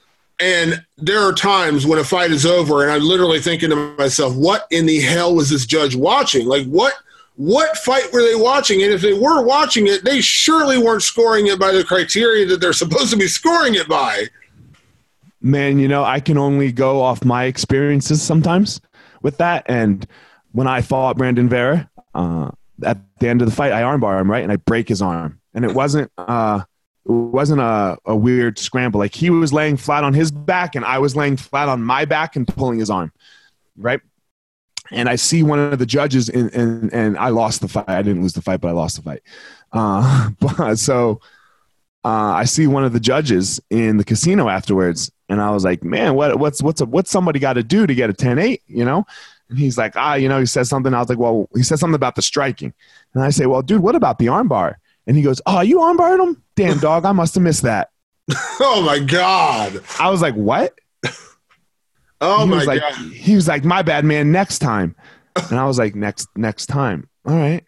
[0.41, 4.37] And there are times when a fight is over, and I'm literally thinking to myself,
[4.37, 6.47] "What in the hell was this judge watching?
[6.47, 6.95] Like, what
[7.39, 8.83] what fight were they watching?
[8.83, 12.61] And if they were watching it, they surely weren't scoring it by the criteria that
[12.61, 14.25] they're supposed to be scoring it by."
[15.41, 18.81] Man, you know, I can only go off my experiences sometimes
[19.23, 19.65] with that.
[19.69, 20.05] And
[20.51, 22.51] when I fought Brandon Vera, uh,
[22.85, 25.41] at the end of the fight, I armbar him right, and I break his arm,
[25.55, 26.11] and it wasn't.
[26.19, 26.63] Uh,
[27.07, 28.99] it wasn't a, a weird scramble.
[28.99, 32.05] Like he was laying flat on his back and I was laying flat on my
[32.05, 33.13] back and pulling his arm.
[33.79, 34.01] Right.
[34.91, 37.89] And I see one of the judges in, and, and I lost the fight.
[37.89, 39.23] I didn't lose the fight, but I lost the fight.
[39.73, 41.21] Uh, but, so
[42.05, 45.11] uh, I see one of the judges in the casino afterwards.
[45.29, 47.95] And I was like, man, what, what's, what's, a, what's somebody got to do to
[47.95, 49.05] get a 10 8, you know?
[49.51, 50.93] And he's like, ah, you know, he says something.
[50.95, 52.73] I was like, well, he said something about the striking.
[53.15, 54.77] And I say, well, dude, what about the armbar?
[55.07, 56.43] And he goes, oh, you armbarred him?
[56.55, 57.91] Damn, dog, I must have missed that.
[58.61, 59.83] oh my god!
[59.99, 60.79] I was like, what?
[62.21, 63.13] Oh he my like, god!
[63.13, 64.33] He was like, my bad, man.
[64.33, 64.97] Next time.
[65.51, 67.09] And I was like, next next time.
[67.25, 67.65] All right,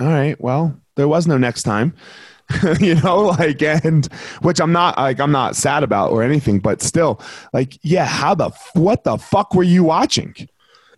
[0.00, 0.40] all right.
[0.40, 1.94] Well, there was no next time.
[2.80, 4.06] you know, like, and
[4.40, 7.20] which I'm not like I'm not sad about or anything, but still,
[7.52, 8.06] like, yeah.
[8.06, 10.34] How the what the fuck were you watching?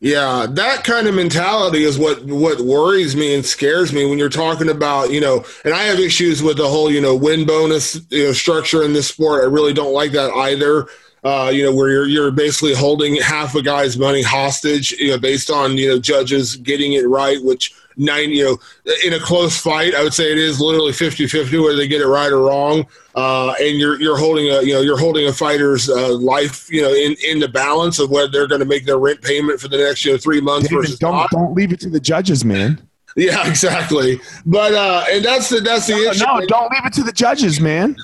[0.00, 4.28] Yeah, that kind of mentality is what what worries me and scares me when you're
[4.28, 7.98] talking about, you know, and I have issues with the whole, you know, win bonus
[8.10, 9.42] you know, structure in this sport.
[9.42, 10.88] I really don't like that either.
[11.24, 15.18] Uh, you know, where you're you're basically holding half a guy's money hostage, you know,
[15.18, 19.58] based on you know judges getting it right, which nine, you know, in a close
[19.58, 22.86] fight, I would say it is literally 50-50 whether they get it right or wrong.
[23.14, 26.82] Uh, and you're you're holding a you know you're holding a fighter's uh, life you
[26.82, 29.68] know in, in the balance of whether they're going to make their rent payment for
[29.68, 31.30] the next you know three months David, versus don't not.
[31.30, 32.82] don't leave it to the judges, man.
[33.16, 34.20] Yeah, exactly.
[34.44, 36.24] But uh, and that's the that's the no, issue.
[36.24, 37.96] No, don't leave it to the judges, man.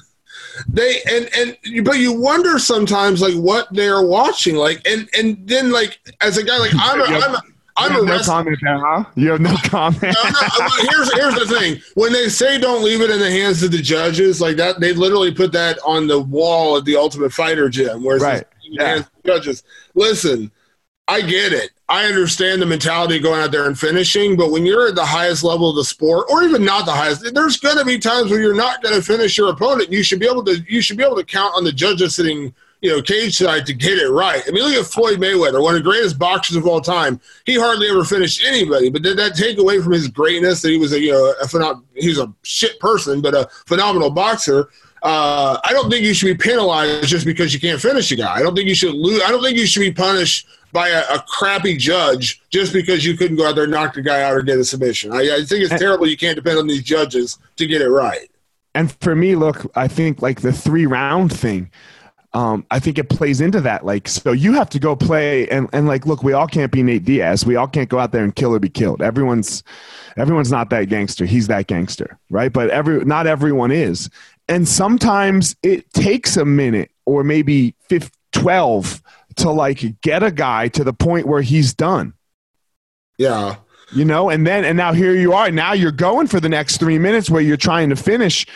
[0.69, 5.71] They and and but you wonder sometimes like what they're watching, like and and then
[5.71, 7.43] like as a guy like I'm a, I'm a,
[7.77, 9.05] I'm you a have no comment huh?
[9.15, 10.03] You have no comment.
[10.03, 11.81] No, no, here's here's the thing.
[11.95, 14.93] When they say don't leave it in the hands of the judges, like that, they
[14.93, 18.47] literally put that on the wall at the Ultimate Fighter gym, where it says, Right.
[18.67, 19.07] "In the hands Yeah.
[19.07, 19.63] of the judges.
[19.95, 20.51] Listen,
[21.11, 21.73] I get it.
[21.89, 25.05] I understand the mentality of going out there and finishing, but when you're at the
[25.05, 28.31] highest level of the sport, or even not the highest, there's going to be times
[28.31, 29.91] where you're not going to finish your opponent.
[29.91, 30.65] You should be able to.
[30.69, 33.75] You should be able to count on the judges sitting, you know, cage side to
[33.75, 34.41] get it right.
[34.47, 37.21] I mean, look at Floyd Mayweather, one of the greatest boxers of all time.
[37.45, 40.79] He hardly ever finished anybody, but did that take away from his greatness that he
[40.79, 44.69] was a you know a phenom- he's a shit person, but a phenomenal boxer?
[45.03, 48.35] Uh, I don't think you should be penalized just because you can't finish a guy.
[48.35, 49.23] I don't think you should lose.
[49.25, 53.17] I don't think you should be punished by a, a crappy judge just because you
[53.17, 55.13] couldn't go out there and knock the guy out or get a submission.
[55.13, 56.07] I, I think it's terrible.
[56.07, 58.31] You can't depend on these judges to get it right.
[58.75, 61.71] and for me, look, I think like the three round thing,
[62.33, 63.85] um, I think it plays into that.
[63.85, 66.83] Like, so you have to go play and, and like, look, we all can't be
[66.83, 67.45] Nate Diaz.
[67.45, 69.03] We all can't go out there and kill or be killed.
[69.03, 69.65] Everyone's,
[70.17, 71.25] everyone's not that gangster.
[71.25, 72.53] He's that gangster, right?
[72.53, 74.09] But every, not everyone is.
[74.49, 79.03] And sometimes it takes a minute or maybe 15, 12
[79.41, 82.15] to like get a guy to the point where he's done.
[83.19, 83.57] Yeah.
[83.93, 85.51] You know, and then and now here you are.
[85.51, 88.47] Now you're going for the next three minutes where you're trying to finish,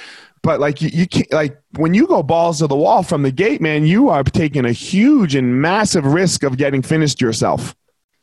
[0.42, 3.32] but like you, you can't like when you go balls to the wall from the
[3.32, 7.74] gate, man, you are taking a huge and massive risk of getting finished yourself.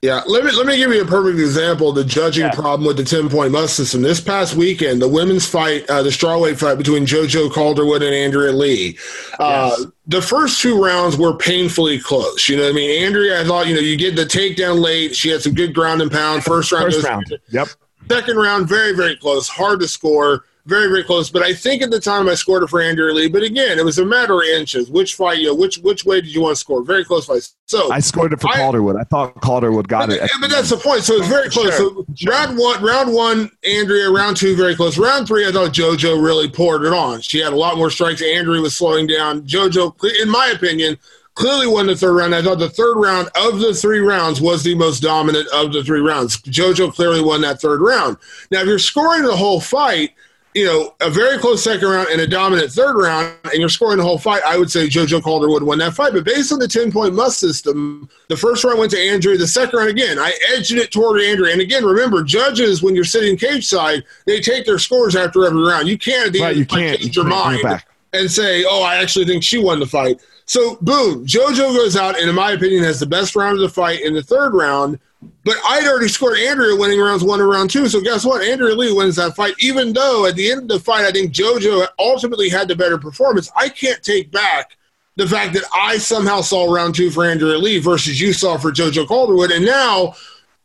[0.01, 2.51] Yeah, let me let me give you a perfect example of the judging Yeah.
[2.51, 4.01] problem with the ten point must system.
[4.01, 8.51] This past weekend, the women's fight, uh, the strawweight fight between JoJo Calderwood and Andrea
[8.51, 8.97] Lee.
[9.39, 9.85] Uh, Yes.
[10.07, 12.49] The first two rounds were painfully close.
[12.49, 13.03] You know what I mean?
[13.05, 15.15] Andrea, I thought you know you get the takedown late.
[15.15, 16.43] She had some good ground and pound.
[16.43, 17.37] First round, First goes- round.
[17.51, 17.67] Yep.
[18.09, 19.47] Second round, very, very close.
[19.47, 20.45] Hard to score.
[20.65, 21.29] Very, very close.
[21.29, 23.27] But I think at the time I scored it for Andrea Lee.
[23.29, 24.89] But again, it was a matter of inches.
[24.91, 26.83] Which fight, you know, which which way did you want to score?
[26.83, 27.47] Very close fight.
[27.65, 28.95] So I scored it for I- Calderwood.
[28.99, 30.21] I thought Calderwood got but, it.
[30.21, 31.03] at but that's the point.
[31.03, 31.75] So it's very close.
[31.75, 32.31] Sure, So sure.
[32.31, 34.09] round one, round one, Andrea.
[34.11, 34.97] Round two, very close.
[34.99, 37.21] Round three, I thought JoJo really poured it on.
[37.21, 38.21] She had a lot more strikes.
[38.21, 39.41] Andrea was slowing down.
[39.43, 40.97] JoJo, in my opinion,
[41.33, 42.35] clearly won the third round.
[42.35, 45.83] I thought the third round of the three rounds was the most dominant of the
[45.83, 46.37] three rounds.
[46.41, 48.17] JoJo clearly won that third round.
[48.51, 50.11] Now, if you're scoring the whole fight.
[50.53, 53.97] You know, a very close second round and a dominant third round, and you're scoring
[53.97, 54.41] the whole fight.
[54.45, 56.11] I would say JoJo Calderwood win that fight.
[56.11, 59.37] But based on the 10 point must system, the first round went to Andrea.
[59.37, 61.53] The second round, again, I edged it toward Andrea.
[61.53, 65.61] And again, remember, judges, when you're sitting cage side, they take their scores after every
[65.61, 65.87] round.
[65.87, 67.81] You can't, at the Right, end, you can't- change you your mind
[68.11, 70.19] and say, oh, I actually think she won the fight.
[70.47, 73.69] So, boom, JoJo goes out and, in my opinion, has the best round of the
[73.69, 74.99] fight in the third round.
[75.43, 77.87] But I'd already scored Andrea winning rounds one and round two.
[77.87, 78.43] So, guess what?
[78.43, 81.31] Andrea Lee wins that fight, even though at the end of the fight, I think
[81.31, 83.51] JoJo ultimately had the better performance.
[83.55, 84.77] I can't take back
[85.17, 88.71] the fact that I somehow saw round two for Andrea Lee versus you saw for
[88.71, 89.51] JoJo Calderwood.
[89.51, 90.13] And now,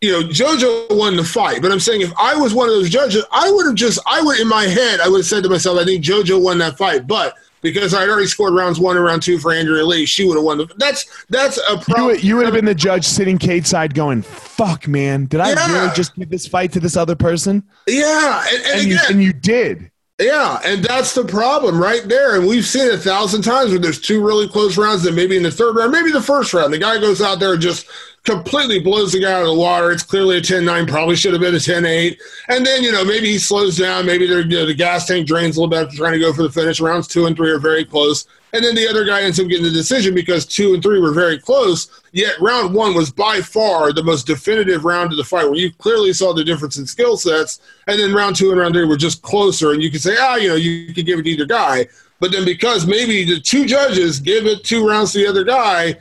[0.01, 1.63] you know, JoJo won the fight.
[1.63, 4.23] But I'm saying if I was one of those judges, I would have just, I
[4.23, 6.79] would, in my head, I would have said to myself, I think JoJo won that
[6.79, 7.07] fight.
[7.07, 10.37] But because I'd already scored rounds one and round two for Andrea Lee, she would
[10.37, 12.07] have won the That's, that's a You, problem.
[12.07, 15.27] would- you would have been the judge sitting cage side going, fuck, man.
[15.27, 15.73] Did I Yeah.
[15.83, 17.63] really just give this fight to this other person?
[17.87, 18.45] yeah.
[18.53, 19.91] And, and, And you, and you did.
[20.19, 22.37] Yeah, and that's the problem right there.
[22.37, 25.37] And we've seen it a thousand times where there's two really close rounds, and maybe
[25.37, 27.87] in the third round, maybe the first round, the guy goes out there and just
[28.27, 29.93] completely blows the guy out of the water.
[29.93, 32.21] It's clearly a 10 9, probably should have been a 10 8.
[32.49, 34.05] And then, you know, maybe he slows down.
[34.05, 36.43] Maybe you know, the gas tank drains a little bit after trying to go for
[36.43, 36.81] the finish.
[36.81, 38.27] Rounds two and three are very close.
[38.53, 41.13] And then the other guy ends up getting the decision because two and three were
[41.13, 42.03] very close.
[42.13, 45.73] Yet round one was by far the most definitive round of the fight where you
[45.73, 47.61] clearly saw the difference in skill sets.
[47.87, 49.73] And then round two and round three were just closer.
[49.73, 51.87] And you could say, ah, you know, you could give it to either guy.
[52.19, 55.97] But then because maybe the two judges give it two rounds to the other guy,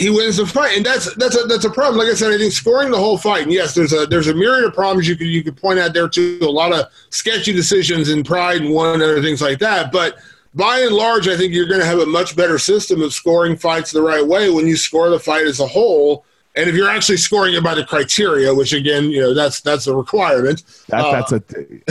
[0.00, 1.98] he wins the fight, and that's that's a that's a problem.
[1.98, 3.42] Like I said, I think scoring the whole fight.
[3.42, 5.92] And yes, there's a there's a myriad of problems you could you could point out
[5.92, 6.38] there too.
[6.40, 9.92] A lot of sketchy decisions and pride and one and other things like that.
[9.92, 10.16] But
[10.54, 13.58] by and large, I think you're going to have a much better system of scoring
[13.58, 16.24] fights the right way when you score the fight as a whole.
[16.56, 19.86] And if you're actually scoring it by the criteria, which again, you know, that's that's
[19.86, 20.62] a requirement.
[20.88, 21.42] That, Uh, that's a.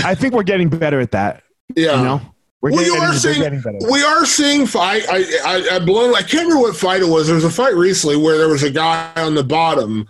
[0.04, 1.44] I think we're getting better at that.
[1.76, 1.98] Yeah.
[1.98, 2.22] You know,
[2.62, 5.04] we're Well, you are seeing we are seeing fight.
[5.10, 6.14] I I I blown.
[6.16, 7.28] I can't remember what fight it was.
[7.28, 10.08] There was a fight recently where there was a guy on the bottom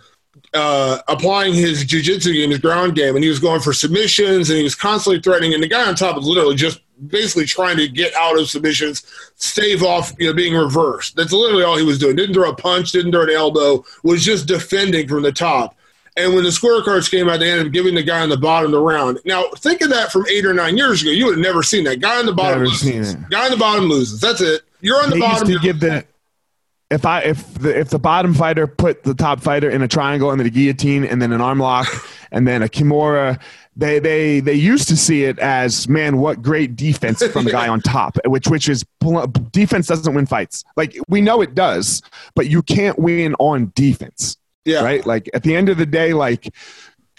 [0.52, 4.56] uh, applying his jujitsu game, his ground game, and he was going for submissions, and
[4.56, 5.54] he was constantly threatening.
[5.54, 9.06] And the guy on top was literally just basically trying to get out of submissions,
[9.36, 11.16] stave off, you know, being reversed.
[11.16, 12.16] That's literally all he was doing.
[12.16, 15.76] Didn't throw a punch, didn't throw an elbow, was just defending from the top.
[16.20, 18.70] And when the scorecards came out, they ended up giving the guy on the bottom
[18.70, 19.18] the round.
[19.24, 21.10] Now, think of that from eight or nine years ago.
[21.10, 22.00] You would have never seen that.
[22.00, 23.14] Guy on the bottom Never seen loses.
[23.14, 23.30] it.
[23.30, 24.20] Guy on the bottom loses.
[24.20, 24.62] That's it.
[24.80, 25.48] You're on the they used bottom.
[25.48, 26.04] to give the
[26.90, 30.30] if I if the if the bottom fighter put the top fighter in a triangle
[30.30, 31.86] and then a guillotine and then an arm lock
[32.32, 33.40] and then a kimura,
[33.76, 37.68] they they they used to see it as man, what great defense from the guy
[37.68, 38.84] on top, which which is
[39.52, 40.64] defense doesn't win fights.
[40.76, 42.02] Like we know it does,
[42.34, 44.82] but you can't win on defense, yeah.
[44.82, 45.04] right?
[45.06, 46.54] Like at the end of the day, like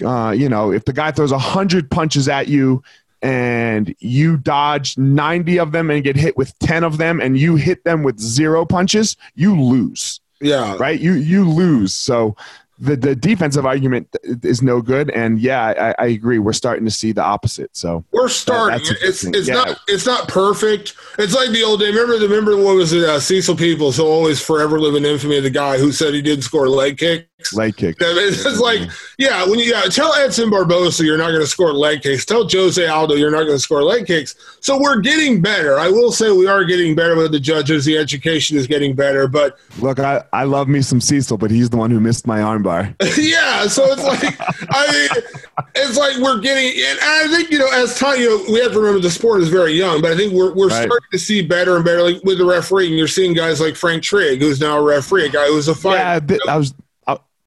[0.03, 2.81] uh, you know, if the guy throws a hundred punches at you
[3.21, 7.55] and you dodge 90 of them and get hit with 10 of them and you
[7.55, 10.75] hit them with zero punches you lose Yeah.
[10.79, 12.35] right you you lose so
[12.79, 16.89] the, the defensive argument is no good and yeah I, I agree we're starting to
[16.89, 18.79] see the opposite so We're starting.
[18.79, 19.53] good it's it's Yeah.
[19.53, 20.95] not it's not perfect.
[21.19, 21.89] It's like the old day.
[21.91, 23.03] Remember the remember what was it?
[23.07, 26.41] Uh, Cecil Peoples, who always forever live in infamy the guy who said he didn't
[26.43, 26.97] score a leg
[27.41, 27.49] kicks.
[27.49, 27.57] kicks.
[27.57, 28.01] Leg kicks.
[28.45, 32.01] It's like, yeah, when you yeah, tell Edson Barbosa you're not going to score leg
[32.01, 32.25] kicks.
[32.25, 34.35] Tell Jose Aldo you're not going to score leg kicks.
[34.59, 35.79] So we're getting better.
[35.79, 37.85] I will say we are getting better with the judges.
[37.85, 39.27] The education is getting better.
[39.27, 42.39] But look, I, I love me some Cecil, but he's the one who missed my
[42.39, 42.95] armbar.
[43.17, 44.35] yeah, so it's like
[44.71, 45.23] I mean,
[45.75, 48.73] it's like we're getting, and I think you know, as time, you know, we have
[48.73, 50.85] to remember the sport is very young, but I think we're we're right.
[50.85, 52.03] starting to see better and better.
[52.03, 55.29] Like with the refereeing, you're seeing guys like Frank Trigg, who's now a referee, a
[55.29, 56.25] guy who was a fighter.
[56.33, 56.73] Yeah, I was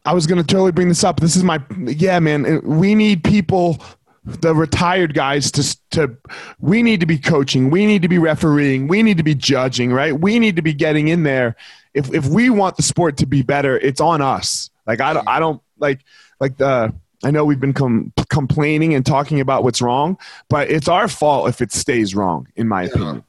[0.04, 1.20] I, was going to totally bring this up.
[1.20, 2.46] This is my yeah, man.
[2.46, 3.82] Uh, we need people
[4.24, 6.16] the retired guys to to
[6.58, 9.92] we need to be coaching we need to be refereeing we need to be judging
[9.92, 11.54] right we need to be getting in there
[11.92, 15.28] if if we want the sport to be better it's on us like i don't
[15.28, 16.00] i don't like
[16.40, 16.90] like the
[17.24, 20.18] I know we've been com- complaining and talking about what's wrong,
[20.50, 22.88] but it's our fault if it stays wrong, in my yeah.
[22.88, 23.24] opinion.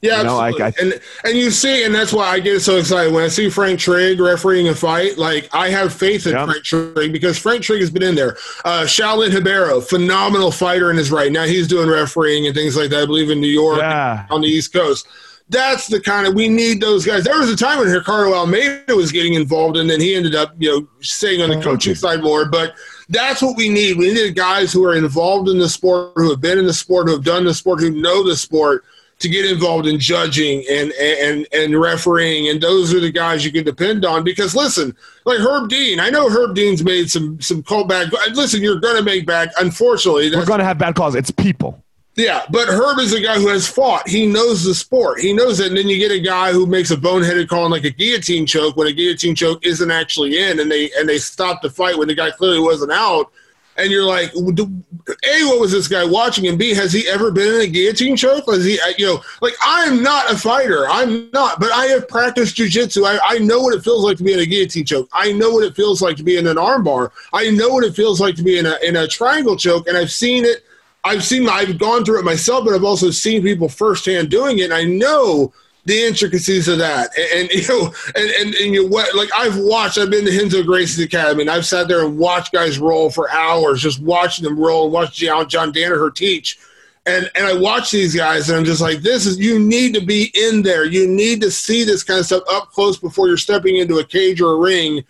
[0.00, 2.76] Yeah, you know, like I, and and you see, and that's why I get so
[2.76, 5.18] excited when I see Frank Trigg refereeing a fight.
[5.18, 6.46] Like I have faith in yep.
[6.46, 8.36] Frank Trigg because Frank Trigg has been in there.
[8.64, 11.44] Uh, Shaolin Ribeiro, phenomenal fighter in his right now.
[11.44, 13.02] He's doing refereeing and things like that.
[13.02, 14.26] I believe in New York, yeah.
[14.30, 15.08] on the East Coast.
[15.50, 17.24] That's the kind of we need those guys.
[17.24, 20.54] There was a time when Ricardo Almeida was getting involved, and then he ended up,
[20.58, 22.44] you know, staying on the coaching side more.
[22.44, 22.74] But
[23.08, 23.96] that's what we need.
[23.96, 27.08] We need guys who are involved in the sport, who have been in the sport,
[27.08, 28.84] who have done the sport, who know the sport
[29.18, 33.52] to get involved in judging and and and refereeing, and those are the guys you
[33.52, 34.24] can depend on.
[34.24, 38.10] Because listen, like Herb Dean, I know Herb Dean's made some some call callback.
[38.34, 39.50] Listen, you're going to make back.
[39.58, 41.14] Unfortunately, we're going to have bad calls.
[41.14, 41.82] It's people.
[42.18, 44.08] Yeah, but Herb is a guy who has fought.
[44.08, 45.20] He knows the sport.
[45.20, 45.68] He knows it.
[45.68, 48.44] And then you get a guy who makes a boneheaded call on like a guillotine
[48.44, 51.96] choke when a guillotine choke isn't actually in, and they and they stop the fight
[51.96, 53.30] when the guy clearly wasn't out.
[53.78, 56.46] And you're like, a, what was this guy watching?
[56.48, 58.46] And B, has he ever been in a guillotine choke?
[58.46, 60.86] Was he, you know, like I'm not a fighter.
[60.88, 63.06] I'm not, but I have practiced jujitsu.
[63.06, 65.08] I, I know what it feels like to be in a guillotine choke.
[65.12, 67.10] I know what it feels like to be in an armbar.
[67.32, 69.96] I know what it feels like to be in a in a triangle choke, and
[69.96, 70.64] I've seen it
[71.04, 74.64] I've seen, I've gone through it myself, but I've also seen people firsthand doing it.
[74.64, 75.52] And I know
[75.88, 77.10] the intricacies of that.
[77.18, 80.38] And, and you know, and, and, and you what, like I've watched, I've been to
[80.38, 84.44] Renzo Gracie's Academy and I've sat there and watched guys roll for hours, just watching
[84.44, 86.58] them roll and watch John, John Danaher teach.
[87.06, 90.04] And, and I watch these guys and I'm just like, this is, you need to
[90.04, 90.84] be in there.
[90.84, 94.04] You need to see this kind of stuff up close before you're stepping into a
[94.04, 95.04] cage or a ring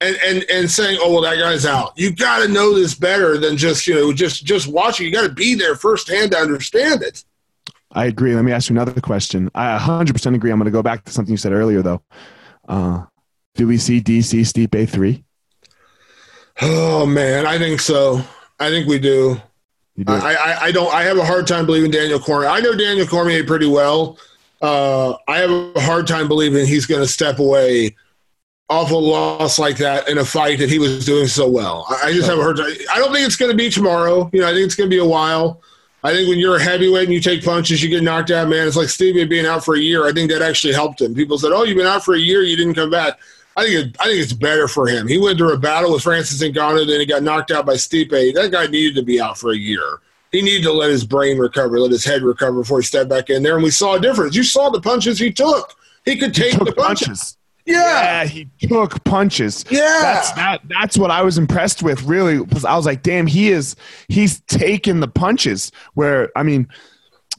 [0.00, 3.36] and and and saying, "Oh well, that guy's out." You got to know this better
[3.36, 5.06] than just you know just just watching.
[5.06, 7.22] You got to be there firsthand to understand it.
[7.92, 8.34] I agree.
[8.34, 9.50] Let me ask you another question.
[9.54, 10.50] I 100% agree.
[10.50, 12.02] I'm going to go back to something you said earlier, though.
[12.68, 13.04] Uh,
[13.56, 15.24] do we see DC Steep A3?
[16.62, 18.22] Oh man, I think so.
[18.58, 19.40] I think we do.
[19.96, 20.12] do.
[20.12, 20.92] I, I, I don't.
[20.92, 22.48] I have a hard time believing Daniel Cormier.
[22.48, 24.18] I know Daniel Cormier pretty well.
[24.60, 27.96] Uh, I have a hard time believing he's going to step away
[28.70, 31.86] awful loss like that in a fight that he was doing so well.
[32.02, 32.60] I, just haven't heard.
[32.60, 34.30] I don't think it's going to be tomorrow.
[34.32, 35.60] You know, I think it's going to be a while.
[36.02, 38.66] I think when you're a heavyweight and you take punches, you get knocked out, man.
[38.66, 40.06] It's like Stipe being out for a year.
[40.06, 41.14] I think that actually helped him.
[41.14, 43.18] People said, "Oh, you've been out for a year, you didn't come back."
[43.56, 45.06] I think it, I think it's better for him.
[45.06, 48.34] He went through a battle with Francis Ngannou, then he got knocked out by Stipe.
[48.34, 50.00] That guy needed to be out for a year.
[50.32, 53.28] He needed to let his brain recover, let his head recover before he stepped back
[53.28, 53.56] in there.
[53.56, 54.36] And we saw a difference.
[54.36, 55.74] You saw the punches he took.
[56.04, 57.08] He could take he the punches.
[57.08, 57.36] punches.
[57.70, 58.22] Yeah.
[58.22, 58.24] yeah.
[58.24, 59.64] he took punches.
[59.70, 60.60] Yeah, that's that.
[60.68, 62.02] That's what I was impressed with.
[62.02, 63.76] Really, because I was like, damn, he is.
[64.08, 65.72] He's taking the punches.
[65.94, 66.68] Where I mean,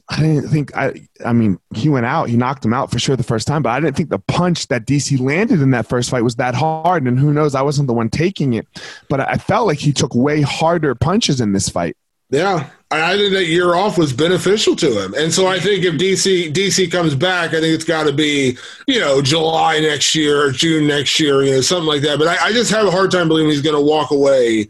[0.08, 0.76] I didn't think.
[0.76, 1.08] I.
[1.24, 2.28] I mean, he went out.
[2.28, 4.68] He knocked him out for sure the first time, but I didn't think the punch
[4.68, 7.06] that DC landed in that first fight was that hard.
[7.06, 7.54] And who knows?
[7.54, 8.66] I wasn't the one taking it,
[9.08, 11.96] but I felt like he took way harder punches in this fight.
[12.30, 12.70] Yeah,
[13.00, 16.52] I think that year off was beneficial to him, and so I think if DC
[16.52, 20.50] DC comes back, I think it's got to be you know July next year, or
[20.50, 22.18] June next year, you know something like that.
[22.18, 24.68] But I, I just have a hard time believing he's going to walk away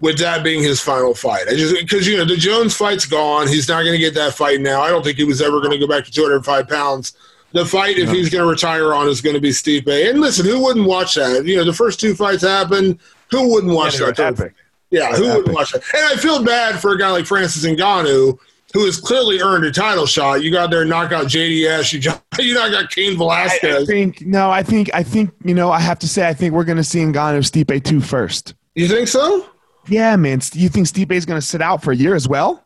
[0.00, 1.48] with that being his final fight.
[1.48, 4.34] I just because you know the Jones fight's gone, he's not going to get that
[4.34, 4.82] fight now.
[4.82, 7.16] I don't think he was ever going to go back to 205 pounds.
[7.52, 10.10] The fight, if he's going to retire on, is going to be Stipe.
[10.10, 11.46] And listen, who wouldn't watch that?
[11.46, 12.98] You know, the first two fights happened.
[13.30, 14.52] Who wouldn't watch yeah, that?
[14.90, 15.82] Yeah, who would watch it?
[15.94, 18.38] And I feel bad for a guy like Francis Ngannou,
[18.72, 20.42] who has clearly earned a title shot.
[20.42, 21.92] You got there, knock out JDS.
[21.92, 23.76] You got, you not got Cain Velasquez.
[23.76, 24.50] I, I, think no.
[24.50, 25.70] I think I think you know.
[25.70, 28.54] I have to say, I think we're going to see Ngannou Stipe two first.
[28.74, 29.48] You think so?
[29.88, 30.40] Yeah, man.
[30.52, 32.64] You think Stipe is going to sit out for a year as well?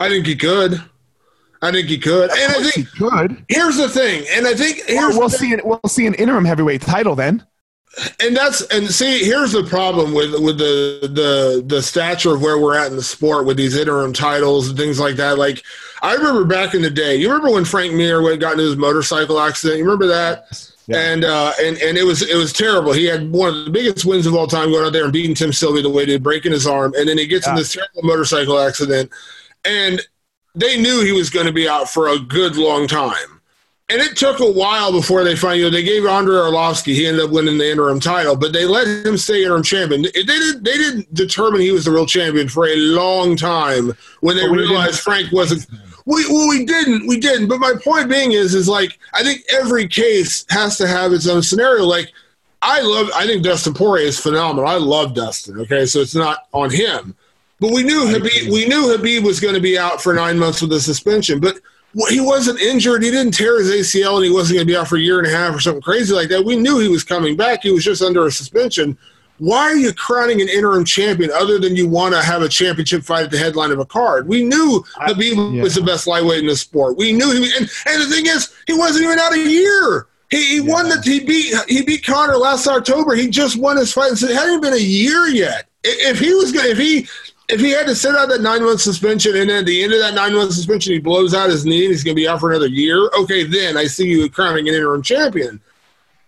[0.00, 0.82] I think he could.
[1.62, 3.42] I think he could, and I think he could.
[3.48, 5.54] Here's the thing, and I think here's we'll see.
[5.54, 7.46] An, we'll see an interim heavyweight title then
[8.20, 12.58] and that's and see here's the problem with with the the the stature of where
[12.58, 15.62] we're at in the sport with these interim titles and things like that like
[16.02, 18.76] i remember back in the day you remember when frank mir went got into his
[18.76, 20.46] motorcycle accident you remember that
[20.86, 21.00] Yeah.
[21.00, 22.92] And uh, and and it was it was terrible.
[22.92, 25.34] He had one of the biggest wins of all time going out there and beating
[25.34, 27.52] Tim Sylvia the way he did, breaking his arm, and then he gets yeah.
[27.52, 29.10] in this terrible motorcycle accident,
[29.64, 30.02] and
[30.54, 33.33] they knew he was going to be out for a good long time.
[33.90, 37.06] And it took a while before they finally, you know, they gave Andrei Arlovski, he
[37.06, 40.02] ended up winning the interim title, but they let him stay interim champion.
[40.02, 44.36] They didn't, they didn't determine he was the real champion for a long time when
[44.36, 45.66] they realized Frank wasn't.
[46.06, 47.48] We, well, we didn't, we didn't.
[47.48, 51.28] But my point being is, is like, I think every case has to have its
[51.28, 51.84] own scenario.
[51.84, 52.10] Like,
[52.62, 54.68] I love, I think Dustin Poirier is phenomenal.
[54.68, 55.60] I love Dustin.
[55.60, 55.84] Okay.
[55.84, 57.14] So it's not on him.
[57.60, 60.62] But we knew Habib, we knew Habib was going to be out for nine months
[60.62, 61.38] with a suspension.
[61.38, 61.58] But
[62.08, 63.02] he wasn't injured.
[63.02, 65.18] He didn't tear his ACL, and he wasn't going to be out for a year
[65.18, 66.44] and a half or something crazy like that.
[66.44, 67.62] We knew he was coming back.
[67.62, 68.98] He was just under a suspension.
[69.38, 73.02] Why are you crowning an interim champion other than you want to have a championship
[73.02, 74.28] fight at the headline of a card?
[74.28, 75.62] We knew Khabib yeah.
[75.62, 76.96] was the best lightweight in the sport.
[76.96, 80.06] We knew he and, and the thing is, he wasn't even out a year.
[80.30, 80.72] He, he yeah.
[80.72, 83.14] won that he beat he beat Conor last October.
[83.14, 85.68] He just won his fight, and so it hadn't been a year yet.
[85.82, 87.08] If he was going, if he
[87.48, 89.92] if he had to sit out that nine month suspension and then at the end
[89.92, 92.28] of that nine month suspension he blows out his knee and he's going to be
[92.28, 95.60] out for another year, okay, then I see you crowning an interim champion.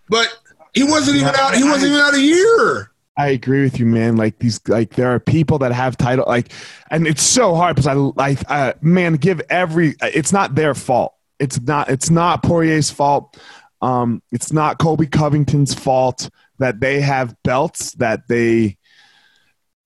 [0.09, 0.39] But
[0.75, 1.55] he wasn't even out.
[1.55, 2.93] He wasn't even out a year.
[3.19, 4.17] I agree with you, man.
[4.17, 6.53] Like these, like there are people that have title, like,
[6.91, 9.95] and it's so hard because I like, uh, man, give every.
[10.03, 11.15] It's not their fault.
[11.41, 11.89] It's not.
[11.89, 13.39] It's not Poirier's fault.
[13.81, 18.76] Um, it's not Colby Covington's fault that they have belts that they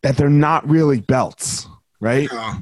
[0.03, 1.66] that they're not really belts,
[2.01, 2.28] right?
[2.32, 2.59] Yeah.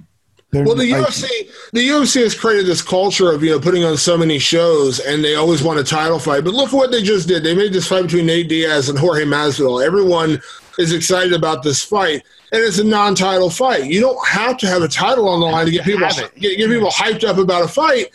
[0.52, 1.28] well, the like, UFC,
[1.72, 5.22] the UFC has created this culture of you know putting on so many shows, and
[5.22, 6.44] they always want a title fight.
[6.44, 7.44] But look what they just did.
[7.44, 9.84] They made this fight between Nate Diaz and Jorge Masvidal.
[9.84, 10.40] Everyone
[10.78, 12.22] is excited about this fight,
[12.52, 13.84] and it's a non-title fight.
[13.86, 16.68] You don't have to have a title on the line to get people get, get
[16.68, 18.06] people hyped up about a fight.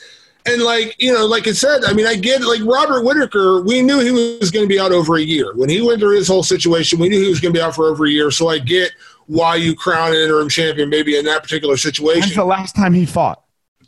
[0.46, 3.62] And like you know, like I said, I mean, I get like Robert Whitaker.
[3.62, 6.18] We knew he was going to be out over a year when he went through
[6.18, 7.00] his whole situation.
[7.00, 8.30] We knew he was going to be out for over a year.
[8.30, 8.92] So I get
[9.28, 12.22] why you crown an interim champion maybe in that particular situation.
[12.22, 13.44] When's the last time he fought?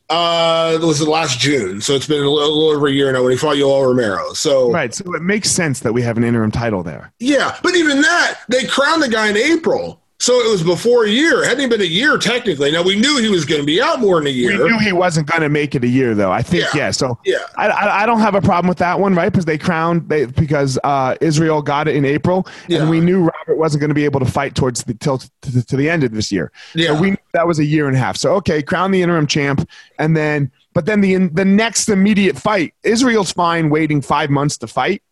[0.08, 2.92] Uh, it was the last June, so it's been a little, a little, over a
[2.92, 4.34] year now when he fought Yoel Romero.
[4.34, 7.12] So right, so it makes sense that we have an interim title there.
[7.20, 10.02] Yeah, but even that, they crowned the guy in April.
[10.20, 11.44] So it was before a year.
[11.44, 12.72] It hadn't even been a year technically.
[12.72, 14.52] Now we knew he was going to be out more than a year.
[14.52, 16.32] We knew he wasn't going to make it a year though.
[16.32, 16.86] I think yeah.
[16.86, 19.30] yeah so yeah, I, I, I don't have a problem with that one, right?
[19.30, 22.80] Because they crowned they because uh, Israel got it in April, yeah.
[22.80, 25.66] and we knew Robert wasn't going to be able to fight towards the till to,
[25.66, 26.52] to the end of this year.
[26.76, 28.16] Yeah, so we knew that was a year and a half.
[28.16, 29.68] So okay, crown the interim champ,
[30.00, 34.68] and then but then the the next immediate fight, Israel's fine waiting five months to
[34.68, 35.04] fight,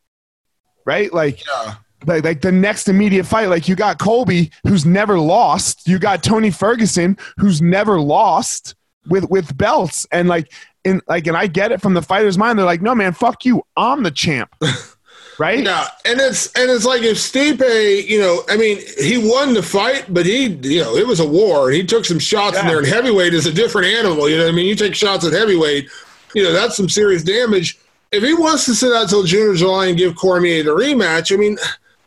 [0.86, 1.14] right?
[1.14, 1.46] Like.
[1.46, 1.76] Yeah
[2.06, 5.88] like, like the next immediate fight, like you got Colby, who's never lost.
[5.88, 8.76] You got Tony Ferguson, who's never lost
[9.08, 10.52] with with belts, and like
[10.84, 12.60] in like, and I get it from the fighter's mind.
[12.60, 13.64] They're like, no, man, fuck you.
[13.76, 14.56] I'm the champ.
[15.40, 15.64] right?
[15.64, 19.64] Yeah, and it's and it's like if Stipe, you know, I mean, he won the
[19.64, 21.72] fight, but he, you know, it was a war.
[21.72, 22.62] He took some shots yeah.
[22.62, 24.30] in there, and heavyweight is a different animal.
[24.30, 25.90] You know, what I mean, you take shots at heavyweight,
[26.34, 27.80] you know, that's some serious damage.
[28.12, 31.34] If he wants to sit out till June or July and give Cormier the rematch,
[31.34, 31.58] I mean,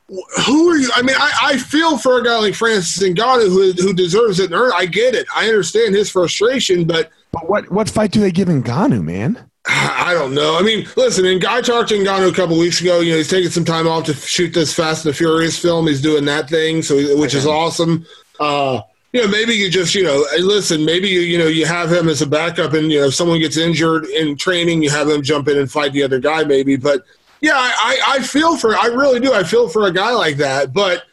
[0.09, 0.91] who are you?
[0.95, 4.53] I mean, I, I feel for a guy like Francis Ngannou who who deserves it
[4.53, 4.73] earn.
[4.75, 5.27] I get it.
[5.35, 9.51] I understand his frustration, but but what what fight do they give Ngannou, man?
[9.67, 10.57] I don't know.
[10.59, 13.01] I mean, listen, and Guy talked to Ngannou a couple weeks ago.
[13.01, 15.89] You know, he's taking some time off to shoot this Fast and the Furious film.
[15.89, 18.07] He's doing that thing, so which is awesome.
[18.39, 18.83] Uh,
[19.13, 22.09] you know, maybe you just, you know, listen, maybe you, you know, you have him
[22.09, 25.23] as a backup, and you know, if someone gets injured in training, you have him
[25.23, 26.77] jump in and fight the other guy, maybe.
[26.77, 27.03] But
[27.41, 29.33] yeah, I, I feel for I really do.
[29.33, 30.73] I feel for a guy like that.
[30.73, 31.05] But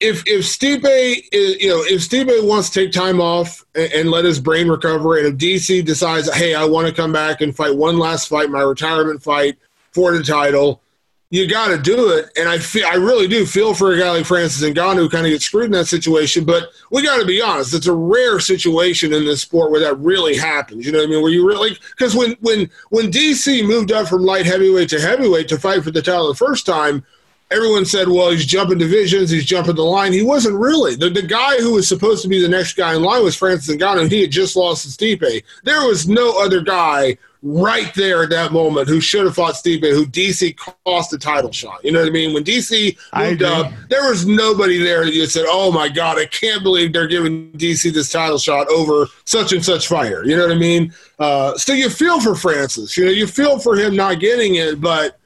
[0.00, 4.10] if if Stipe is, you know if Stipe wants to take time off and, and,
[4.10, 7.54] let his brain recover, and if DC decides, hey, I want to come back and
[7.54, 9.58] fight one last fight, my retirement fight
[9.92, 10.82] for the title,
[11.30, 12.30] you got to do it.
[12.36, 15.26] And I feel, I really do feel for a guy like Francis Ngannou who kind
[15.26, 16.44] of gets screwed in that situation.
[16.44, 19.98] But we got to be honest; it's a rare situation in this sport where that
[19.98, 20.84] really happens.
[20.84, 21.22] You know what I mean?
[21.22, 25.48] Where you really because when when when DC moved up from light heavyweight to heavyweight
[25.48, 27.04] to fight for the title the first time.
[27.52, 30.12] Everyone said, well, he's jumping divisions, he's jumping the line.
[30.12, 30.94] He wasn't really.
[30.94, 33.74] The, the guy who was supposed to be the next guy in line was Francis
[33.74, 34.08] Ngannou.
[34.08, 35.42] He had just lost to Stipe.
[35.64, 39.82] There was no other guy right there at that moment who should have fought Stipe,
[39.82, 41.82] who DC cost the title shot.
[41.84, 42.34] You know what I mean?
[42.34, 46.26] When DC moved up, there was nobody there that you said, "Oh my God, I
[46.26, 50.46] can't believe they're giving DC this title shot over such and such fighter." You know
[50.46, 50.92] what I mean?
[51.18, 52.96] Uh, so you feel for Francis.
[52.96, 55.18] You know, you feel for him not getting it, but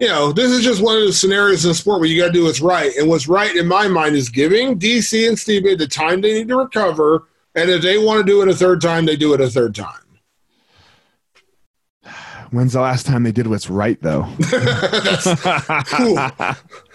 [0.00, 2.32] you know, this is just one of the scenarios in sport where you got to
[2.32, 2.96] do what's right.
[2.96, 6.48] And what's right in my mind is giving DC and Stipe the time they need
[6.48, 7.24] to recover.
[7.54, 9.74] And if they want to do it a third time, they do it a third
[9.74, 10.00] time.
[12.50, 14.22] When's the last time they did what's right, though?
[14.38, 15.24] that's,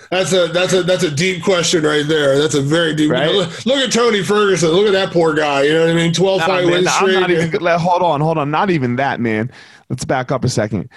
[0.09, 2.37] that's a that's a that's a deep question right there.
[2.37, 3.09] That's a very deep.
[3.09, 3.31] Right?
[3.31, 4.69] look, look, at Tony Ferguson.
[4.69, 5.63] Look at that poor guy.
[5.63, 6.13] You know what I mean?
[6.13, 7.15] Twelve nah, fight wins straight.
[7.15, 7.61] I'm not even.
[7.79, 8.51] Hold on, hold on.
[8.51, 9.49] Not even that, man.
[9.89, 10.89] Let's back up a second.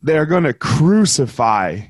[0.00, 1.80] They're going to crucify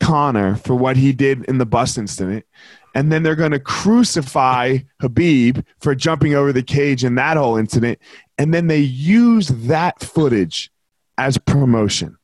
[0.00, 2.46] Conor for what he did in the bus incident.
[2.94, 7.56] And then they're going to crucify Habib for jumping over the cage in that whole
[7.56, 7.98] incident.
[8.38, 10.70] And then they use that footage
[11.20, 12.16] as promotion.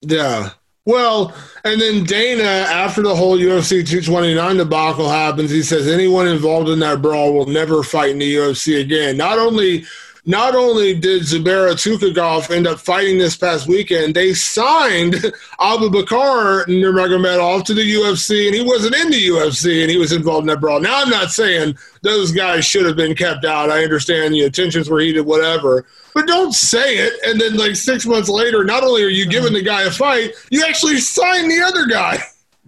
[0.00, 0.50] Yeah.
[0.86, 1.34] Well,
[1.64, 6.78] and then Dana, after the whole UFC 229 debacle happens, he says anyone involved in
[6.78, 9.16] that brawl will never fight in the UFC again.
[9.16, 9.84] Not only
[10.24, 15.16] not only did Zubaira Tukhugov end up fighting this past weekend, they signed
[15.60, 20.12] Abu Bakar Nurmagomedov to the UFC, and he wasn't in the UFC, and he was
[20.12, 20.80] involved in that brawl.
[20.80, 23.70] Now, I'm not saying those guys should have been kept out.
[23.70, 25.86] I understand the attentions were heated, whatever.
[26.14, 29.52] But don't say it, and then like six months later, not only are you giving
[29.52, 32.18] the guy a fight, you actually sign the other guy.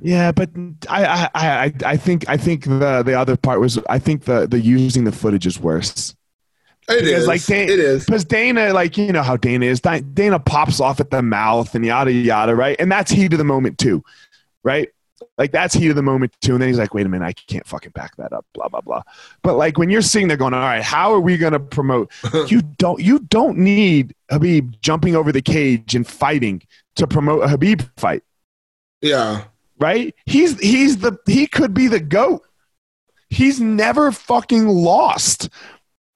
[0.02, 0.50] Yeah, but
[0.88, 4.46] I, I, I, I think I think the the other part was I think the
[4.46, 6.14] the using the footage is worse.
[6.90, 7.26] It because, is.
[7.26, 9.80] Like Dana, it is because Dana, like you know how Dana is.
[9.80, 12.76] Dana pops off at the mouth and yada yada, right?
[12.78, 14.04] And that's heat of the moment too,
[14.62, 14.88] right?
[15.38, 16.52] Like that's heat of the moment too.
[16.52, 18.80] And then he's like, "Wait a minute, I can't fucking back that up." Blah blah
[18.80, 19.02] blah.
[19.42, 22.12] But like when you're sitting there going, "All right, how are we going to promote?"
[22.48, 23.00] you don't.
[23.00, 26.62] You don't need Habib jumping over the cage and fighting
[26.96, 28.22] to promote a Habib fight.
[29.00, 29.44] Yeah.
[29.78, 30.14] Right.
[30.26, 32.42] He's he's the he could be the goat.
[33.30, 35.48] He's never fucking lost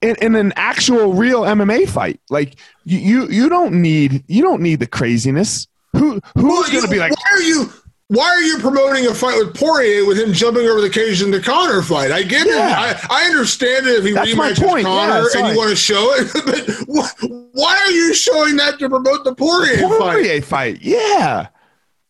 [0.04, 2.20] in, in an actual real MMA fight.
[2.28, 5.66] Like you, you, you don't need you don't need the craziness.
[5.92, 7.12] Who who's going to be like?
[7.12, 7.72] Why are you?
[8.08, 11.30] Why are you promoting a fight with Poirier with him jumping over the cage in
[11.30, 12.12] the Conor fight?
[12.12, 12.90] I get yeah.
[12.90, 12.98] it.
[13.10, 16.12] I, I understand it if he That's rematches Conor yeah, and you want to show
[16.12, 16.30] it,
[16.86, 20.76] but why are you showing that to promote the Poirier, the Poirier fight?
[20.76, 20.82] fight?
[20.82, 21.48] Yeah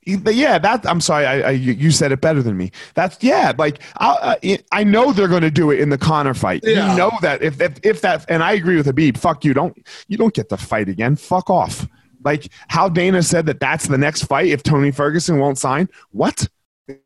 [0.07, 2.71] yeah that i'm sorry I, I, you said it better than me.
[2.95, 6.63] That's yeah like i i know they're going to do it in the conor fight.
[6.65, 6.93] Yeah.
[6.93, 9.77] you know that if, if if that and i agree with Khabib fuck you don't
[10.09, 11.17] you don't get to fight again.
[11.17, 11.87] Fuck off.
[12.23, 15.89] Like how dana said that that's the next fight if tony ferguson won't sign?
[16.11, 16.49] What?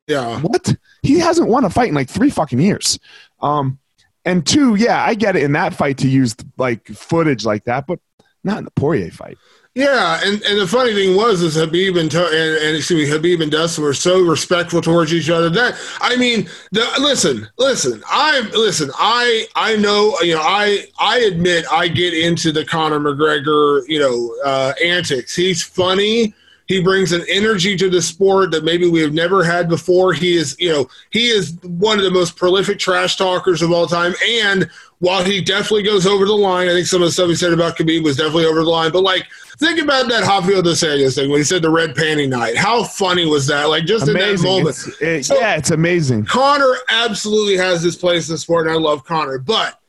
[0.06, 0.40] Yeah.
[0.40, 0.74] What?
[1.02, 2.98] He hasn't won a fight in like three fucking years.
[3.40, 3.78] Um
[4.24, 7.86] and two yeah i get it in that fight to use like footage like that
[7.86, 7.98] but
[8.44, 9.38] not in the poirier fight
[9.78, 13.40] yeah, and, and the funny thing was is Habib and, and, and excuse me, Khabib
[13.40, 15.48] and Dustin were so respectful towards each other.
[15.48, 21.20] That I mean, the, listen, listen, I listen, I I know you know I I
[21.20, 25.36] admit I get into the Conor McGregor you know uh, antics.
[25.36, 26.34] He's funny.
[26.68, 30.12] He brings an energy to the sport that maybe we have never had before.
[30.12, 33.86] He is, you know, he is one of the most prolific trash talkers of all
[33.86, 34.14] time.
[34.42, 37.36] And while he definitely goes over the line, I think some of the stuff he
[37.36, 38.92] said about Khabib was definitely over the line.
[38.92, 39.26] But like,
[39.58, 42.58] think about that Rafael dos Anjos thing when he said the red panty night.
[42.58, 43.70] How funny was that?
[43.70, 44.28] Like, just amazing.
[44.28, 44.68] in that moment.
[44.76, 46.26] It's, it, so, yeah, it's amazing.
[46.26, 49.38] Conor absolutely has his place in the sport, and I love Conor.
[49.38, 49.80] But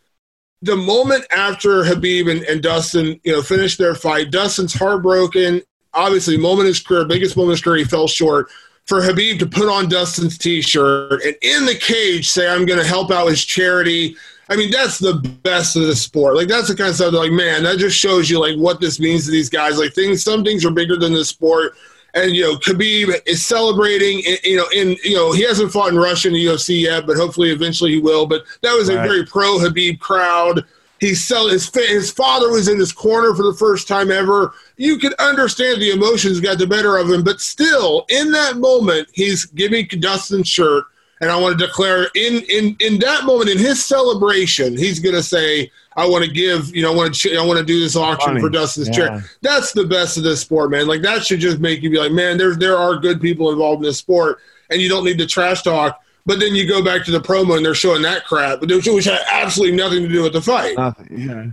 [0.61, 5.61] the moment after Habib and, and Dustin, you know, finished their fight, Dustin's heartbroken
[5.93, 8.49] obviously moment in his career, biggest moment in his career, he fell short.
[8.85, 12.85] For Habib to put on Dustin's T-shirt and in the cage say, "I'm going to
[12.85, 14.15] help out his charity."
[14.49, 15.13] I mean, that's the
[15.43, 16.35] best of the sport.
[16.35, 17.11] Like that's the kind of stuff.
[17.11, 19.77] That, like, man, that just shows you like what this means to these guys.
[19.77, 21.73] Like things, some things are bigger than the sport.
[22.15, 24.23] And you know, Khabib is celebrating.
[24.43, 27.15] You know, in you know, he hasn't fought in Russia in the UFC yet, but
[27.15, 28.25] hopefully, eventually, he will.
[28.25, 30.65] But that was a very pro Habib crowd.
[30.99, 34.53] He's selling his his father was in his corner for the first time ever.
[34.75, 39.07] You could understand the emotions got the better of him, but still, in that moment,
[39.13, 40.83] he's giving Dustin's shirt,
[41.21, 45.15] and I want to declare in in in that moment in his celebration, he's going
[45.15, 47.79] to say, "I want to give, you know, I want to I want to do
[47.79, 48.41] this auction Funny.
[48.41, 48.93] for Dustin's yeah.
[48.93, 50.87] chair." That's the best of this sport, man.
[50.87, 53.83] Like that should just make you be like, "Man, there there are good people involved
[53.83, 54.39] in this sport,
[54.69, 57.57] and you don't need to trash talk." But then you go back to the promo
[57.57, 60.78] and they're showing that crap, but which had absolutely nothing to do with the fight.
[60.78, 61.07] Nothing.
[61.17, 61.45] Yeah.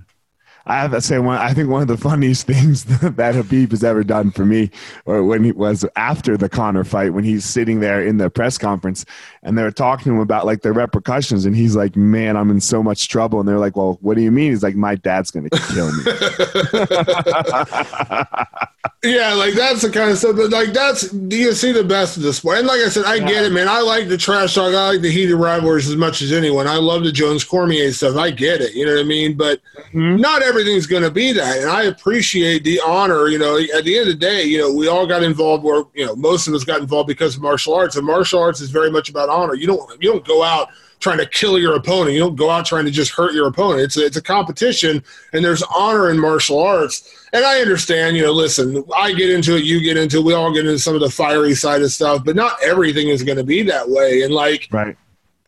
[0.69, 1.39] I have to say one.
[1.39, 4.71] I think one of the funniest things that Habib has ever done for me,
[5.05, 8.59] or when he was after the Conor fight, when he's sitting there in the press
[8.59, 9.05] conference,
[9.47, 12.61] and they're talking to him about like the repercussions, and he's like, "Man, I'm in
[12.61, 15.31] so much trouble." And they're like, "Well, what do you mean?" He's like, "My dad's
[15.31, 16.03] gonna kill me."
[19.05, 20.37] yeah, like that's the kind of stuff.
[20.37, 22.59] But like that's do you see the best of the sport?
[22.59, 23.29] And like I said, I yeah.
[23.29, 23.69] get it, man.
[23.69, 24.75] I like the trash talk.
[24.75, 26.67] I like the heated rivalries as much as anyone.
[26.67, 28.17] I love the Jones Cormier stuff.
[28.17, 28.75] I get it.
[28.75, 29.37] You know what I mean?
[29.37, 29.61] But
[29.93, 30.17] mm-hmm.
[30.17, 31.59] not everything's going to be that.
[31.59, 33.29] And I appreciate the honor.
[33.29, 35.85] You know, at the end of the day, you know, we all got involved where
[35.95, 38.71] you know most of us got involved because of martial arts, and martial arts is
[38.71, 39.55] very much about honor.
[39.55, 40.69] You don't you don't go out
[41.01, 42.15] trying to kill your opponent.
[42.15, 43.83] You don't go out trying to just hurt your opponent.
[43.83, 47.29] It's a, it's a competition, and there's honor in martial arts.
[47.33, 50.35] And I understand, you know, listen, I get into it, you get into it, we
[50.35, 53.39] all get into some of the fiery side of stuff, but not everything is going
[53.39, 54.23] to be that way.
[54.23, 54.97] And like, right.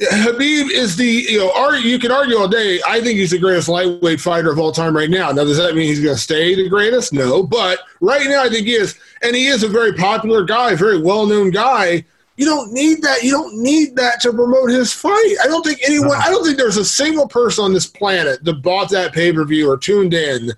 [0.01, 2.81] Habib is the you know argue, you can argue all day.
[2.87, 5.33] I think he's the greatest lightweight fighter of all time right now.
[5.33, 7.13] Now, does that mean he's going to stay the greatest?
[7.13, 10.77] No, but right now I think he is, and he is a very popular guy,
[10.77, 12.05] very well known guy.
[12.39, 13.25] You don't need that.
[13.25, 15.35] You don't need that to promote his fight.
[15.43, 16.17] I don't think anyone.
[16.19, 19.45] I don't think there's a single person on this planet that bought that pay per
[19.45, 20.53] view or tuned in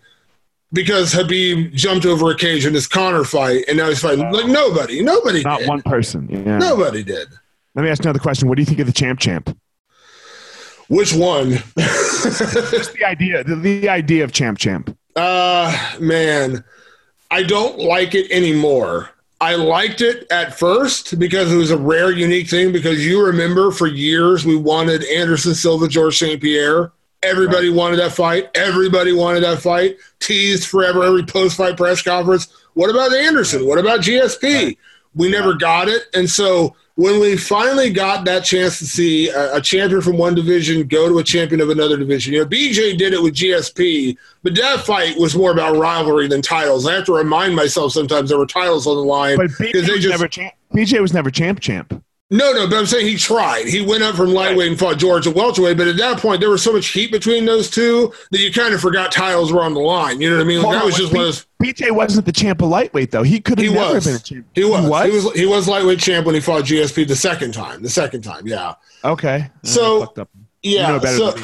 [0.75, 4.47] because Habib jumped over a cage in his Conor fight, and now he's fighting like
[4.47, 5.03] nobody.
[5.03, 5.43] Nobody.
[5.43, 5.69] Not did.
[5.69, 6.29] one person.
[6.29, 6.59] Yeah.
[6.59, 7.29] Nobody did.
[7.75, 8.47] Let me ask another question.
[8.47, 9.57] What do you think of the champ champ?
[10.89, 11.53] Which one?
[11.79, 13.43] Just the idea.
[13.43, 14.95] The, the idea of champ champ.
[15.17, 16.63] Uh man,
[17.33, 19.11] I don't like it anymore.
[19.41, 22.73] I liked it at first because it was a rare, unique thing.
[22.73, 26.41] Because you remember for years we wanted Anderson Silva, George St.
[26.41, 26.93] Pierre.
[27.23, 27.77] Everybody right.
[27.77, 28.51] wanted that fight.
[28.55, 29.97] Everybody wanted that fight.
[30.21, 32.49] Teased forever, every post fight press conference.
[32.75, 33.67] What about Anderson?
[33.67, 34.43] What about GSP?
[34.43, 34.79] Right.
[35.15, 36.03] We never got it.
[36.15, 40.35] And so when we finally got that chance to see a, a, champion from one
[40.35, 44.19] division go to a champion of another division, you know, BJ did it with GSP,
[44.43, 46.87] but that fight was more about rivalry than titles.
[46.87, 50.09] I have to remind myself sometimes there were titles on the line because they just
[50.11, 50.53] never champ.
[50.75, 52.05] BJ was never champ champ.
[52.33, 53.67] No, no, but I'm saying he tried.
[53.67, 56.49] He went up from lightweight and fought George at welterweight, but at that point there
[56.49, 59.75] was so much heat between those two that you kind of forgot titles were on
[59.75, 60.21] the line.
[60.21, 60.63] You know what I mean?
[60.63, 61.47] Like, that was just B- one of those.
[61.61, 63.25] BJ wasn't the champ of lightweight though.
[63.25, 64.07] He could have never was.
[64.07, 64.47] been a champ.
[64.55, 64.85] He was.
[64.85, 65.05] he was.
[65.05, 65.39] He was.
[65.41, 67.83] He was lightweight champ when he fought GSP the second time.
[67.83, 68.75] The second time, yeah.
[69.05, 69.51] Okay.
[69.65, 70.13] So
[70.63, 70.95] yeah.
[70.95, 71.35] You know so,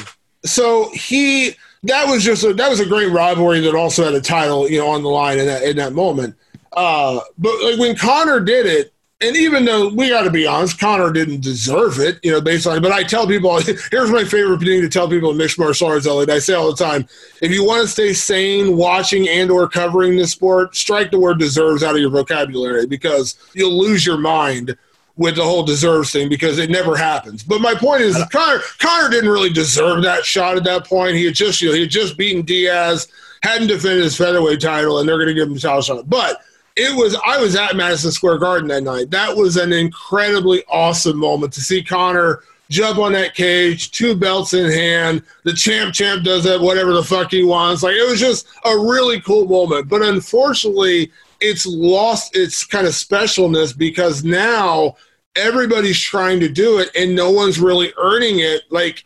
[0.45, 1.51] so he
[1.83, 4.79] that was just a, that was a great rivalry that also had a title you
[4.79, 6.35] know on the line in that in that moment.
[6.71, 10.79] Uh, but like when Conor did it and even though we got to be honest,
[10.79, 12.81] Conor didn't deserve it, you know, based on.
[12.83, 13.59] But I tell people,
[13.91, 16.29] here's my favorite thing to tell people in mixed martial arts, Eliot.
[16.29, 17.07] I say all the time,
[17.41, 21.39] if you want to stay sane watching and or covering this sport, strike the word
[21.39, 24.77] deserves out of your vocabulary because you'll lose your mind
[25.15, 27.41] with the whole deserves thing because it never happens.
[27.41, 31.15] But my point is, uh, Conor, Conor didn't really deserve that shot at that point.
[31.15, 33.07] He had just, you know, he had just beaten Diaz,
[33.41, 36.07] hadn't defended his featherweight title, and they're going to give him a title shot.
[36.07, 36.39] But
[36.77, 39.09] it was I was at Madison Square Garden that night.
[39.09, 44.53] That was an incredibly awesome moment to see Conor jump on that cage, two belts
[44.53, 45.23] in hand.
[45.43, 47.81] The champ champ does that whatever the fuck he wants.
[47.81, 49.89] Like it was just a really cool moment.
[49.89, 51.11] But unfortunately,
[51.41, 54.95] it's lost its kind of specialness because now
[55.35, 58.63] everybody's trying to do it and no one's really earning it.
[58.69, 59.03] Like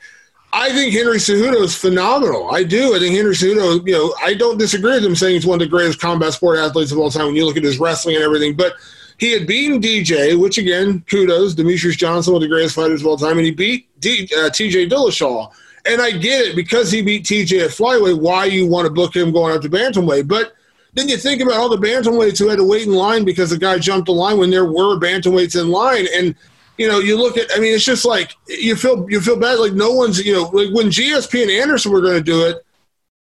[0.53, 2.53] I think Henry Cejudo is phenomenal.
[2.53, 2.93] I do.
[2.95, 5.65] I think Henry Cejudo, you know, I don't disagree with him saying he's one of
[5.65, 8.23] the greatest combat sport athletes of all time when you look at his wrestling and
[8.23, 8.55] everything.
[8.55, 8.73] But
[9.17, 11.55] he had beaten DJ, which again, kudos.
[11.55, 14.49] Demetrious Johnson, one of the greatest fighters of all time, and he beat D, uh,
[14.49, 15.51] TJ Dillashaw.
[15.85, 19.15] And I get it because he beat TJ at flyweight, why you want to book
[19.15, 20.27] him going up to bantamweight.
[20.27, 20.53] But
[20.93, 23.57] then you think about all the bantamweights who had to wait in line because the
[23.57, 26.07] guy jumped the line when there were bantamweights in line.
[26.15, 26.35] And
[26.77, 27.49] you know, you look at.
[27.55, 29.59] I mean, it's just like you feel you feel bad.
[29.59, 30.23] Like no one's.
[30.25, 32.57] You know, like when GSP and Anderson were going to do it,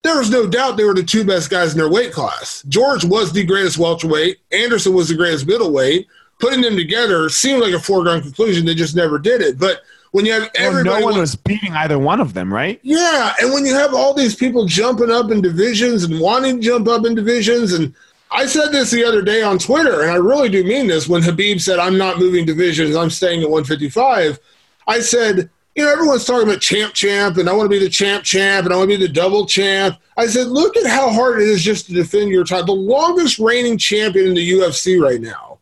[0.03, 2.63] there was no doubt they were the two best guys in their weight class.
[2.67, 4.37] George was the greatest welterweight.
[4.51, 6.07] Anderson was the greatest middleweight.
[6.39, 8.65] Putting them together seemed like a foregone conclusion.
[8.65, 9.57] They just never did it.
[9.57, 9.81] But
[10.11, 12.79] when you have everybody, well, no one was beating either one of them, right?
[12.83, 16.61] Yeah, and when you have all these people jumping up in divisions and wanting to
[16.61, 17.93] jump up in divisions, and
[18.29, 21.07] I said this the other day on Twitter, and I really do mean this.
[21.07, 24.39] When Habib said, "I'm not moving divisions, I'm staying at 155,"
[24.87, 27.89] I said, "You know, everyone's talking about champ, champ, and I want to be the
[27.89, 31.09] champ, champ, and I want to be the double champ." I said, "Look at how
[31.09, 32.65] hard it is just to defend your title.
[32.65, 35.59] The longest reigning champion in the UFC right now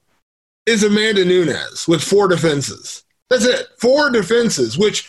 [0.66, 3.03] is Amanda Nunes with four defenses.
[3.30, 4.78] That's it, four defenses.
[4.78, 5.07] Which,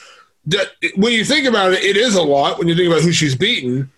[0.97, 3.35] when you think about it, it is a lot when you think about who she's
[3.35, 3.91] beaten."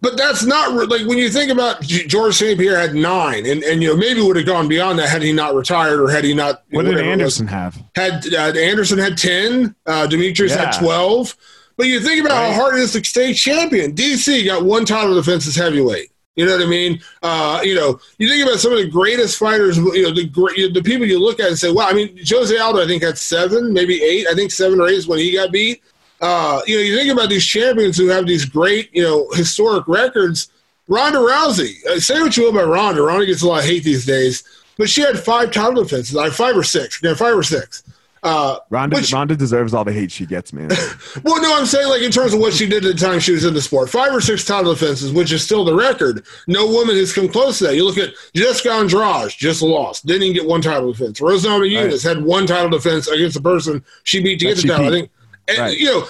[0.00, 2.58] But that's not like when you think about George St.
[2.58, 5.32] Pierre had nine, and, and you know maybe would have gone beyond that had he
[5.32, 6.62] not retired or had he not.
[6.70, 7.82] What did Anderson have?
[7.96, 10.66] Had uh, Anderson had ten, uh, Demetrious yeah.
[10.66, 11.34] had twelve.
[11.76, 12.52] But you think about right.
[12.52, 13.94] how hard it is to stay champion.
[13.94, 16.10] DC got one title defense as heavyweight.
[16.36, 17.00] You know what I mean?
[17.22, 19.78] Uh, you know, you think about some of the greatest fighters.
[19.78, 22.56] You know, the great, the people you look at and say, "Wow!" I mean, Jose
[22.56, 24.26] Aldo, I think had seven, maybe eight.
[24.26, 25.82] I think seven or eight is when he got beat
[26.24, 29.86] uh, you know, you think about these champions who have these great, you know, historic
[29.86, 30.48] records.
[30.88, 31.84] Ronda Rousey.
[31.84, 33.02] Uh, say what you will about Ronda.
[33.02, 34.42] Ronda gets a lot of hate these days,
[34.78, 36.98] but she had five title defenses, like five or six.
[37.02, 37.82] Yeah, five or six.
[38.22, 40.68] Uh, Ronda, which, Ronda deserves all the hate she gets, man.
[41.24, 43.32] well, no, I'm saying like in terms of what she did at the time she
[43.32, 46.24] was in the sport, five or six title defenses, which is still the record.
[46.46, 47.76] No woman has come close to that.
[47.76, 51.20] You look at Jessica Andrade, just lost, didn't even get one title defense.
[51.20, 52.16] Namajunas right.
[52.16, 54.86] had one title defense against the person she beat to get the title.
[54.86, 55.10] I think
[55.48, 55.78] And, Right.
[55.78, 56.06] you know,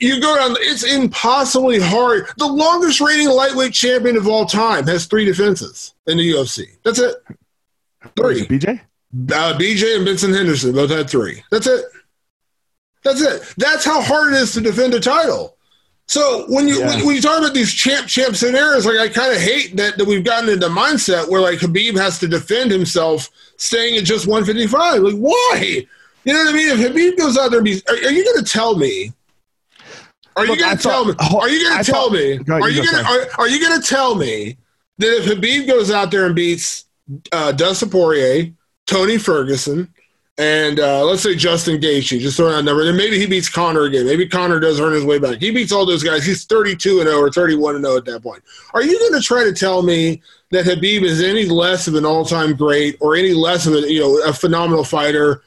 [0.00, 2.26] you go down, it's impossibly hard.
[2.38, 6.66] The longest reigning lightweight champion of all time has three defenses in the UFC.
[6.84, 7.16] That's it.
[8.16, 8.42] Three.
[8.42, 8.80] it, BJ.
[9.32, 11.42] Uh, BJ and Benson Henderson both had three.
[11.50, 11.84] That's it.
[13.04, 13.54] That's it.
[13.56, 15.56] That's how hard it is to defend a title.
[16.08, 16.88] So when you Yeah.
[16.88, 19.98] when, when you talk about these champ champ scenarios, like I kind of hate that
[19.98, 24.26] that we've gotten into mindset where like Habib has to defend himself staying at just
[24.26, 25.02] 155.
[25.02, 25.86] Like why?
[26.26, 26.68] You know what I mean?
[26.68, 29.12] If Habib goes out there and be, are, are you going to tell me?
[30.34, 31.14] Are Look, you going to tell me?
[31.18, 32.38] Are you going to tell me?
[32.50, 34.58] Are you going to are, are you going to tell me
[34.98, 36.86] that if Habib goes out there and beats
[37.30, 38.52] uh, Dustin Poirier,
[38.86, 39.88] Tony Ferguson,
[40.36, 43.48] and uh, let's say Justin Gaethje, just throwing out a number, then maybe he beats
[43.48, 44.04] Conor again.
[44.04, 45.38] Maybe Conor does earn his way back.
[45.38, 46.26] He beats all those guys.
[46.26, 48.42] He's 32 and 0 or 31 and 0 at that point.
[48.74, 50.20] Are you going to try to tell me
[50.50, 54.00] that Habib is any less of an all-time great or any less of a you
[54.00, 55.42] know a phenomenal fighter?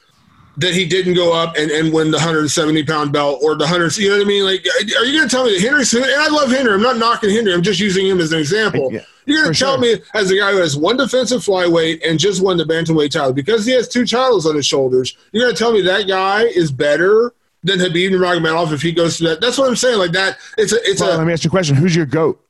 [0.60, 3.96] That he didn't go up and, and win the 170 pound belt or the 100,
[3.96, 4.44] you know what I mean?
[4.44, 4.64] Like,
[4.98, 6.98] are you going to tell me that Henry Smith, and I love Henry, I'm not
[6.98, 8.90] knocking Henry, I'm just using him as an example.
[8.92, 9.96] Yeah, You're going to tell sure.
[9.96, 13.32] me, as a guy who has one defensive flyweight and just won the bantamweight title,
[13.32, 16.42] because he has two titles on his shoulders, you're going to tell me that guy
[16.42, 17.32] is better
[17.62, 19.40] than Habib Nurmagomedov if he goes to that?
[19.40, 19.98] That's what I'm saying.
[19.98, 21.76] Like that, it's a, it's Well, a let me ask you a question.
[21.76, 22.44] Who's your goat?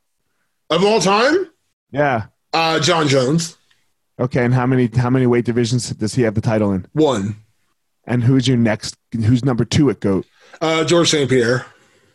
[0.71, 1.49] of all time,
[1.93, 2.27] Yeah.
[2.53, 3.57] uh, Jon Jones
[4.19, 4.45] Okay.
[4.45, 6.87] And how many how many weight divisions does he have the title in?
[6.93, 7.37] one,
[8.05, 8.97] And who's your next?
[9.13, 10.27] Who's number two at goat?
[10.61, 11.29] uh, George St.
[11.29, 11.67] Pierre.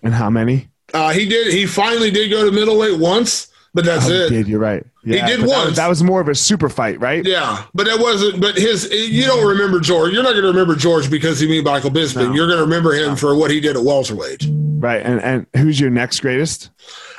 [0.03, 0.69] And how many?
[0.93, 1.51] Uh, he did.
[1.53, 4.29] He finally did go to middleweight once, but that's Oh, it.
[4.31, 4.47] he did.
[4.47, 4.83] You're right.
[5.03, 5.75] Yeah, did but that was- once.
[5.77, 7.25] That was more of a super fight, right?
[7.25, 8.41] Yeah, but that wasn't.
[8.41, 10.13] But his, you don't remember George.
[10.13, 12.27] You're not going to remember George because he beat Michael Bisping.
[12.27, 12.33] No.
[12.33, 14.45] You're going to remember him for what he did at welterweight.
[14.49, 15.01] Right.
[15.03, 16.69] And and who's your next greatest?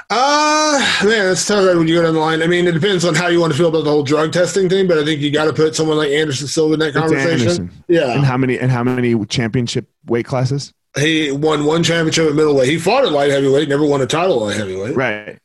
[0.09, 2.43] Uh man, it's tough when you go down the line.
[2.43, 4.69] I mean, it depends on how you want to feel about the whole drug testing
[4.69, 6.97] thing, but I think you got to put someone like Anderson Silva in that It's
[6.99, 7.31] conversation.
[7.33, 7.71] Anderson.
[7.89, 10.73] And how many and how many championship weight classes?
[10.99, 12.69] he won one championship at middleweight.
[12.69, 14.97] He fought at light heavyweight, never won a title at light heavyweight.
[14.97, 15.39] Right.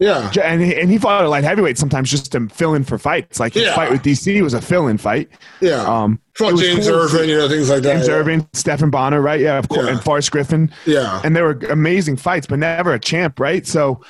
[0.00, 2.96] Yeah, And he, and he fought at light heavyweight sometimes just to fill in for
[2.96, 3.38] fights.
[3.38, 3.74] Like his Yeah.
[3.74, 5.28] fight with DC was a fill in fight.
[5.60, 5.82] yeah.
[5.84, 7.92] Um, fought James cool Irvin, you know, things like that.
[7.96, 8.14] James yeah.
[8.14, 9.38] Irvin, Stephan Bonnar, right?
[9.40, 9.92] Yeah, of course, Yeah.
[9.92, 10.72] and Forrest Griffin.
[10.86, 13.66] Yeah, and they were amazing fights, but never a champ, right?
[13.66, 14.00] So,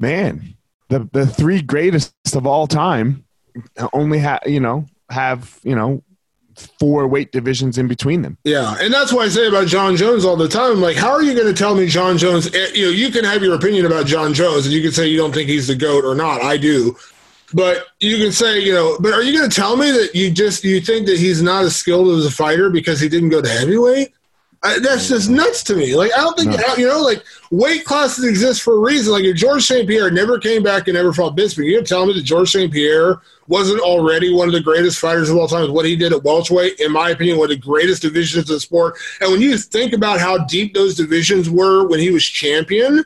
[0.00, 0.54] man,
[0.88, 3.24] the the three greatest of all time
[3.92, 6.02] only have you know have you know
[6.78, 8.38] four weight divisions in between them.
[8.44, 10.80] Yeah, and that's why I say about Jon Jones all the time.
[10.80, 12.52] Like, how are you going to tell me Jon Jones?
[12.54, 15.06] eh, You know, you can have your opinion about Jon Jones, and you can say
[15.06, 16.42] you don't think he's the goat or not.
[16.42, 16.96] I do,
[17.52, 20.30] but you can say, you know, but are you going to tell me that you
[20.30, 23.42] just you think that he's not as skilled as a fighter because he didn't go
[23.42, 24.13] to heavyweight?
[24.64, 25.94] I, that's just nuts to me.
[25.94, 26.74] Like, I don't think No.
[26.76, 29.12] you know, like weight classes exist for a reason.
[29.12, 29.86] Like, if George St.
[29.86, 32.72] Pierre never came back and never fought Bisping, you're telling me that George St.
[32.72, 36.14] Pierre wasn't already one of the greatest fighters of all time with what he did
[36.14, 38.96] at welterweight, in my opinion, one of the greatest divisions of the sport.
[39.20, 43.04] And when you think about how deep those divisions were when he was champion,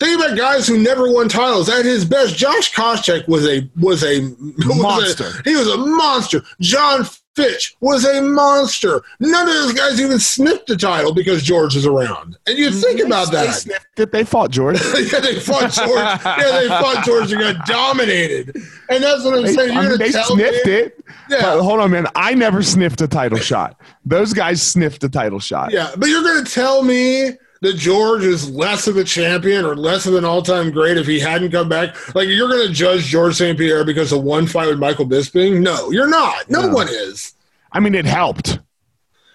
[0.00, 1.68] think about guys who never won titles.
[1.68, 4.20] At his best, Josh Koscheck was a was a
[4.56, 5.30] was a- Monster.
[5.44, 6.42] he was a monster.
[6.60, 7.04] Jon
[7.38, 9.02] Fitch was a monster.
[9.20, 12.36] None of those guys even sniffed the title because George is around.
[12.46, 13.54] And you mm, think about They that.
[13.54, 14.12] sniffed it.
[14.12, 14.80] They fought George.
[15.12, 15.88] yeah, they fought George.
[16.38, 18.56] Yeah, they fought George and got dominated.
[18.90, 19.72] And that's what I'm They, saying.
[19.72, 21.04] You're mean, gonna they sniffed me, it.
[21.30, 21.42] Yeah.
[21.42, 22.06] But hold on, man.
[22.14, 23.80] I never sniffed a title shot.
[24.04, 25.72] Those guys sniffed a title shot.
[25.72, 29.74] Yeah, but you're going to tell me that George is less of a champion or
[29.76, 32.14] less of an all-time great if he hadn't come back?
[32.14, 33.58] Like you're going to judge George St.
[33.58, 35.60] Pierre because of one fight with Michael Bisping?
[35.60, 36.48] No, you're not.
[36.50, 36.68] No, No.
[36.72, 37.34] one is.
[37.72, 38.58] I mean, it helped.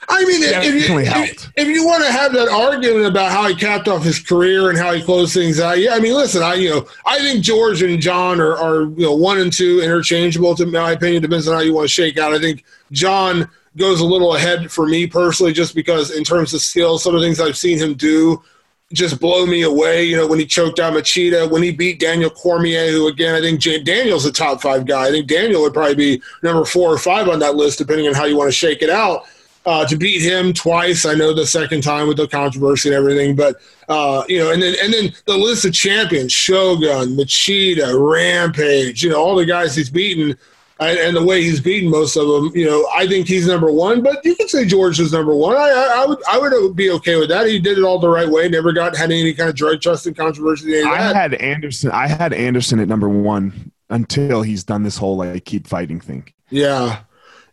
[0.10, 1.52] I mean, if you, Definitely if, helped.
[1.56, 4.78] if you want to have that argument about how he capped off his career and
[4.78, 5.94] how he closed things out, yeah.
[5.94, 9.14] I mean, listen, I you know I think George and Jon are, are you know
[9.16, 10.56] one and two interchangeable.
[10.56, 12.34] To my opinion, depends on how you want to shake out.
[12.34, 16.62] I think Jon goes a little ahead for me personally, just because in terms of
[16.62, 18.42] skill, some of the things I've seen him do
[18.94, 20.06] just blow me away.
[20.06, 23.42] You know, when he choked out Machida, when he beat Daniel Cormier, who again I
[23.42, 25.08] think Daniel's a top five guy.
[25.08, 28.14] I think Daniel would probably be number four or five on that list, depending on
[28.14, 29.24] how you want to shake it out.
[29.66, 33.34] Uh, to beat him twice, I know the second time with the controversy and everything,
[33.34, 39.04] but uh, you know, and then and then the list of champions: Shogun, Machida, Rampage.
[39.04, 40.38] You know, all the guys he's beaten.
[40.90, 43.72] And, and the way he's beaten most of them, you know, I think he's number
[43.72, 44.02] one.
[44.04, 45.56] But you can say George is number one.
[45.56, 47.48] I, I, I would, I would be okay with that.
[47.48, 48.48] He did it all the right way.
[48.50, 50.82] Never got had any kind of drug testing controversy.
[50.82, 51.92] I had Anderson.
[51.92, 56.28] I had Anderson at number one until he's done this whole like keep fighting thing.
[56.50, 57.00] yeah,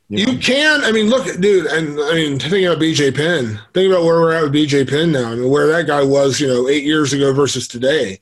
[0.08, 0.32] You know?
[0.32, 0.82] you can.
[0.84, 3.60] I mean, look, dude, and I mean, thinking about BJ Penn.
[3.74, 5.32] Think about where we're at with BJ Penn now.
[5.32, 8.20] I mean, where that guy was, you know, eight years ago versus today.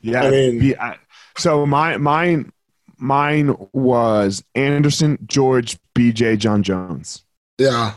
[0.00, 0.22] Yeah.
[0.24, 0.98] I mean- be- I-
[1.36, 2.52] so my mine
[2.98, 7.24] mine was Anderson, George, BJ, Jon Jones.
[7.58, 7.94] Yeah,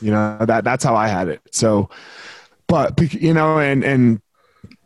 [0.00, 1.40] You know that that's how I had it.
[1.52, 1.90] So
[2.68, 4.20] but you know, and and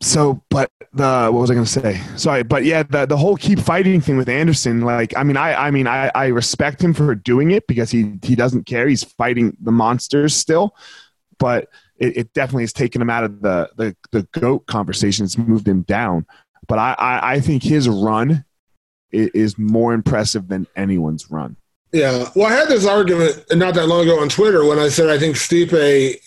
[0.00, 2.00] so, but the what was I going to say?
[2.16, 4.82] Sorry, but yeah, the the whole keep fighting thing with Anderson.
[4.82, 8.18] Like, I mean, I I mean, I I respect him for doing it because he
[8.22, 8.88] he doesn't care.
[8.88, 10.74] He's fighting the monsters still,
[11.38, 15.24] but it, it definitely has taken him out of the the the goat conversation.
[15.24, 16.26] It's moved him down.
[16.66, 18.44] But I I, I think his run
[19.12, 21.56] is, more impressive than anyone's run.
[21.92, 25.08] Yeah, well, I had this argument not that long ago on Twitter when I said
[25.08, 25.70] I think Stipe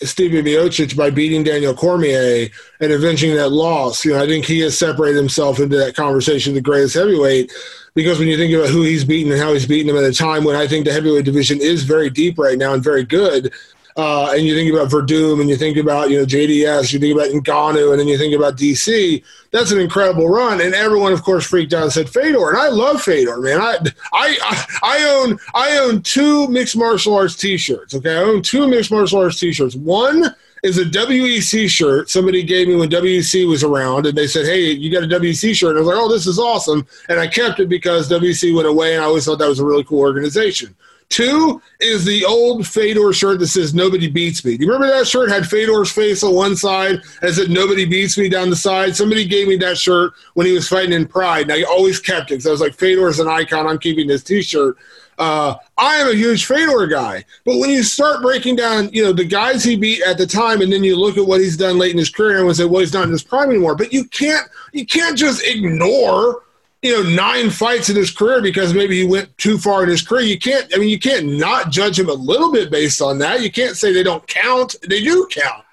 [0.00, 2.48] Stipe Miocic by beating Daniel Cormier
[2.80, 4.04] and avenging that loss.
[4.04, 7.50] You know, I think he has separated himself into that conversation, the greatest heavyweight,
[7.94, 10.12] because when you think about who he's beaten and how he's beaten him at a
[10.12, 13.50] time when I think the heavyweight division is very deep right now and very good,
[13.96, 17.14] uh, and you think about Werdum and you think about, you know, JDS, you think
[17.14, 19.22] about Ngannou, and then you think about DC,
[19.52, 20.60] that's an incredible run.
[20.60, 22.50] And everyone, of course, freaked out and said Fedor.
[22.50, 23.60] And I love Fedor, man.
[23.60, 23.78] I,
[24.12, 27.94] I, I own, I own two mixed martial arts t-shirts.
[27.94, 28.16] Okay.
[28.16, 29.76] I own two mixed martial arts t-shirts.
[29.76, 30.34] One
[30.64, 34.70] is a WEC shirt somebody gave me when WEC was around, and they said, "Hey,
[34.70, 37.60] you got a WEC shirt?" I was like, "Oh, this is awesome!" And I kept
[37.60, 40.74] it because WEC went away, and I always thought that was a really cool organization.
[41.08, 45.06] Two is the old Fedor shirt that says "Nobody beats me." Do you remember that
[45.06, 48.96] shirt had Fedor's face on one side and said "Nobody beats me" down the side?
[48.96, 52.30] Somebody gave me that shirt when he was fighting in Pride, and I always kept
[52.30, 53.66] it because I was like, "Fedor's an icon.
[53.66, 54.76] I'm keeping this T-shirt."
[55.16, 59.12] Uh, I am a huge Fedor guy, but when you start breaking down, you know,
[59.12, 61.78] the guys he beat at the time, and then you look at what he's done
[61.78, 64.04] late in his career, and say, "Well, he's not in his prime anymore." But you
[64.06, 66.43] can't, you can't just ignore
[66.84, 70.06] you know nine fights in his career because maybe he went too far in his
[70.06, 70.22] career.
[70.22, 70.70] You can't.
[70.74, 73.40] I mean, you can't not judge him a little bit based on that.
[73.40, 74.76] You can't say they don't count.
[74.86, 75.64] They do count.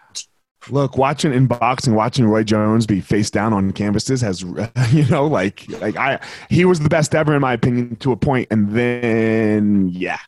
[0.69, 4.41] Look, watching in boxing, watching Roy Jones be face down on canvases has,
[4.91, 8.15] you know, like like I he was the best ever in my opinion to a
[8.15, 10.19] point, and then yeah.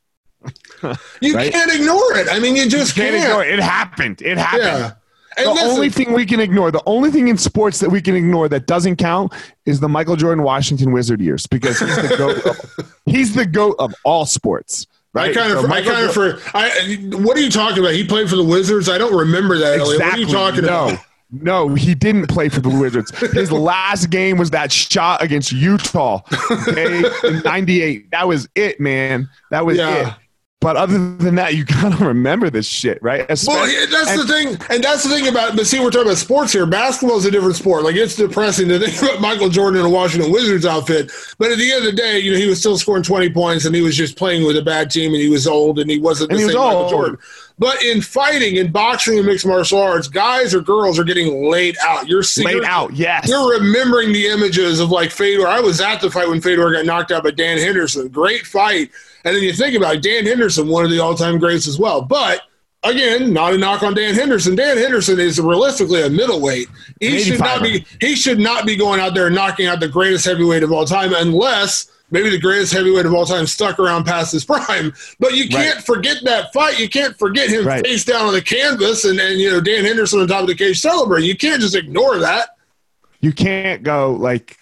[1.21, 1.53] you right?
[1.53, 2.27] can't ignore it.
[2.29, 3.53] I mean, you just you can't, can't, ignore it.
[3.53, 4.21] It happened.
[4.21, 4.63] It happened.
[4.63, 4.91] Yeah.
[5.37, 8.01] And the listen, only thing we can ignore, the only thing in sports that we
[8.01, 9.33] can ignore that doesn't count
[9.65, 12.45] is the Michael Jordan Washington Wizard years because he's the goat.
[12.45, 14.87] of, he's the goat of all sports.
[15.13, 15.29] Right?
[15.29, 17.93] I kind of, so I kind of, for, I, what are you talking about?
[17.93, 18.89] He played for the Wizards.
[18.89, 19.79] I don't remember that.
[19.79, 19.97] Exactly.
[19.97, 20.87] What are you talking no.
[20.89, 21.05] about?
[21.41, 23.11] No, he didn't play for the Wizards.
[23.33, 26.21] His last game was that shot against Utah
[26.51, 28.11] okay, in '98.
[28.11, 29.27] That was it, man.
[29.49, 30.09] That was yeah.
[30.09, 30.13] it.
[30.63, 33.25] But other than that, you gotta remember this shit, right?
[33.29, 35.57] Especially, well, that's and, the thing, and that's the thing about.
[35.57, 36.65] But see, we're talking about sports here.
[36.65, 37.83] Basketball is a different sport.
[37.83, 41.11] Like it's depressing to think about Michael Jordan in a Washington Wizards outfit.
[41.37, 43.65] But at the end of the day, you know, he was still scoring twenty points,
[43.65, 45.99] and he was just playing with a bad team, and he was old, and he
[45.99, 47.17] wasn't the same Michael Jordan.
[47.59, 51.77] But in fighting, in boxing, and mixed martial arts, guys or girls are getting laid
[51.81, 52.07] out.
[52.07, 52.93] You're seeing, laid out.
[52.93, 55.47] Yes, you're remembering the images of like Fedor.
[55.47, 58.07] I was at the fight when Fedor got knocked out by Dan Henderson.
[58.07, 58.89] Great fight
[59.23, 61.79] and then you think about it, Dan Henderson, one of the all time greats as
[61.79, 62.01] well.
[62.01, 62.41] But
[62.83, 64.55] again, not a knock on Dan Henderson.
[64.55, 66.67] Dan Henderson is realistically a middleweight.
[66.99, 70.25] He should not be he should not be going out there knocking out the greatest
[70.25, 74.31] heavyweight of all time unless maybe the greatest heavyweight of all time stuck around past
[74.31, 74.93] his prime.
[75.19, 75.85] But you can't right.
[75.85, 76.79] forget that fight.
[76.79, 77.85] You can't forget him right.
[77.85, 80.55] face down on the canvas and, and you know Dan Henderson on top of the
[80.55, 81.27] cage celebrating.
[81.27, 82.49] You can't just ignore that.
[83.21, 84.57] You can't go like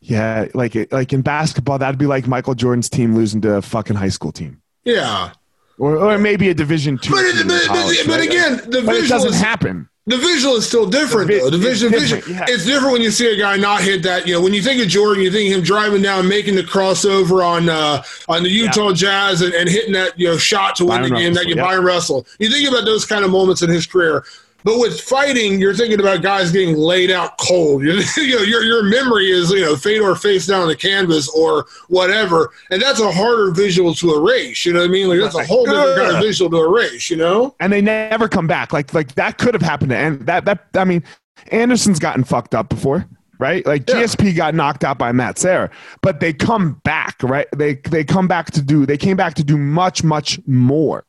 [0.00, 3.96] yeah, like like in basketball, that'd be like Michael Jordan's team losing to a fucking
[3.96, 4.60] high school team.
[4.84, 5.32] Yeah,
[5.78, 7.12] or, or maybe a Division two.
[7.12, 8.28] But, but, college, but, right?
[8.28, 9.88] again, the but it doesn't happen.
[10.04, 11.50] The visual is still different, the vi- though.
[11.50, 12.44] The vision, it's vision, yeah.
[12.48, 14.26] it's different when you see a guy not hit that.
[14.26, 17.44] You know, when you think of Jordan, you think him driving down, making the crossover
[17.44, 18.94] on uh, on the Utah yeah.
[18.94, 21.28] Jazz, and, and, hitting that you know shot to win Bryon the game.
[21.28, 21.62] Russell, that you yeah.
[21.62, 22.26] Bryon Russell.
[22.40, 24.24] You think about those kind of moments in his career.
[24.64, 27.82] But with fighting, you're thinking about guys getting laid out cold.
[27.84, 31.66] you know, your your memory is you know Fedor face down on the canvas or
[31.88, 34.64] whatever, and that's a harder visual to erase.
[34.64, 35.08] You know what I mean?
[35.08, 37.10] Like that's a whole different kind of visual to erase.
[37.10, 37.54] You know?
[37.60, 38.72] And they never come back.
[38.72, 41.02] Like like that could have happened to and that that I mean,
[41.48, 43.06] Anderson's gotten fucked up before.
[43.38, 43.96] Right, like yeah.
[43.96, 45.68] GSP got knocked out by Matt Serra,
[46.00, 47.16] but they come back.
[47.24, 48.86] Right, they they come back to do.
[48.86, 51.04] They came back to do much much more.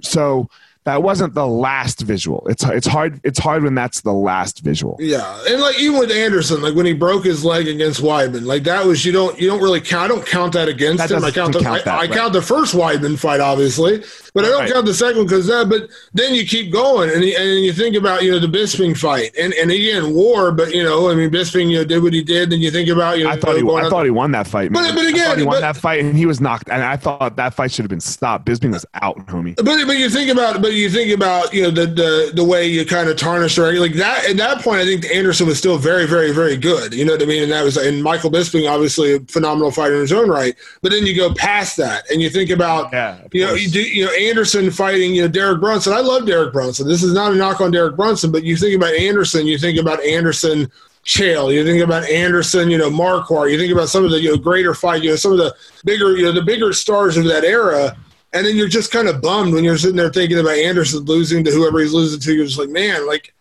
[0.00, 0.48] So
[0.88, 2.46] that wasn't the last visual.
[2.48, 4.96] It's it's hard it's hard when that's the last visual.
[4.98, 8.62] Yeah, and like even with Anderson, like when he broke his leg against Weidman, like
[8.62, 10.04] that was you don't you don't really count.
[10.04, 11.22] I don't count that against that him.
[11.22, 12.10] I count the count I, that, I right.
[12.10, 14.02] count the first Weidman fight obviously,
[14.34, 14.72] but I don't right.
[14.72, 15.68] count the second because that.
[15.68, 19.34] But then you keep going and and you think about you know the Bisping fight
[19.38, 22.22] and and again war, but you know I mean Bisping you know did what he
[22.22, 22.50] did.
[22.50, 24.70] Then you think about you know I thought he I thought he won that fight.
[24.70, 24.84] Man.
[24.84, 27.36] But but again he but, won that fight and he was knocked and I thought
[27.36, 28.46] that fight should have been stopped.
[28.46, 29.56] Bisping was out, homie.
[29.56, 32.66] But but you think about but you think about you know the the, the way
[32.66, 35.78] you kind of tarnish or like that at that point I think Anderson was still
[35.78, 38.70] very very very good you know what I mean and that was and Michael Bisping
[38.70, 42.20] obviously a phenomenal fighter in his own right but then you go past that and
[42.20, 45.60] you think about yeah, you know you do you know Anderson fighting you know Derek
[45.60, 48.56] Brunson I love Derek Brunson this is not a knock on Derek Brunson but you
[48.56, 50.70] think about Anderson you think about Anderson
[51.04, 54.30] Chael, you think about Anderson, you know, Marquardt, you think about some of the you
[54.30, 55.54] know greater fight, you know, some of the
[55.84, 57.96] bigger, you know, the bigger stars of that era
[58.32, 61.44] and then you're just kind of bummed when you're sitting there thinking about Anderson losing
[61.44, 62.34] to whoever he's losing to.
[62.34, 63.34] You're just like, man, like,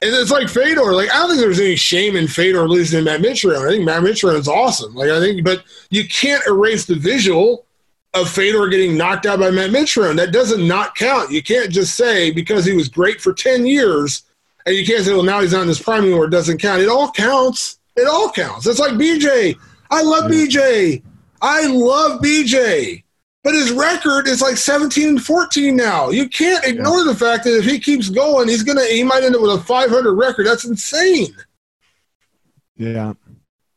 [0.00, 0.92] and it's like Fedor.
[0.92, 3.66] Like, I don't think there's any shame in Fedor losing to Matt Mitrione.
[3.66, 4.94] I think Matt Mitrione's awesome.
[4.94, 7.66] Like, I think, but you can't erase the visual
[8.14, 10.16] of Fedor getting knocked out by Matt Mitrione.
[10.16, 11.30] That doesn't not count.
[11.30, 14.24] You can't just say because he was great for 10 years
[14.66, 16.26] and you can't say, well, now he's not in his prime anymore.
[16.26, 16.82] It doesn't count.
[16.82, 17.78] It all counts.
[17.96, 18.66] It all counts.
[18.66, 19.56] It's like BJ.
[19.90, 21.02] I love BJ.
[21.40, 23.02] I love BJ.
[23.44, 26.10] But his record is like 17 and 14 now.
[26.10, 27.12] You can't ignore yeah.
[27.12, 29.58] the fact that if he keeps going, he's gonna he might end up with a
[29.58, 30.46] 500 record.
[30.46, 31.34] That's insane.
[32.76, 33.14] Yeah,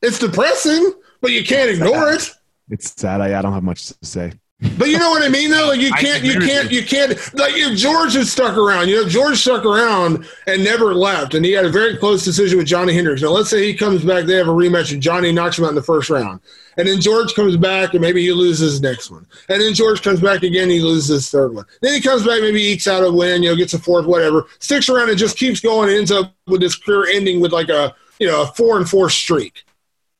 [0.03, 2.31] it's depressing, but you can't ignore it.
[2.69, 3.21] It's sad.
[3.21, 4.33] I, I don't have much to say.
[4.77, 5.67] But you know what I mean, though.
[5.67, 7.09] Like you can't, you can't, you can't.
[7.35, 11.43] Like if George had stuck around, you know, George stuck around and never left, and
[11.43, 13.21] he had a very close decision with Johnny Hendricks.
[13.21, 15.69] Now, let's say he comes back, they have a rematch, and Johnny knocks him out
[15.69, 16.39] in the first round,
[16.77, 20.01] and then George comes back, and maybe he loses his next one, and then George
[20.01, 21.65] comes back again, he loses his third one.
[21.81, 24.47] Then he comes back, maybe ekes out a win, you know, gets a fourth, whatever,
[24.59, 27.69] sticks around and just keeps going, and ends up with his career ending with like
[27.69, 29.64] a you know a four and four streak.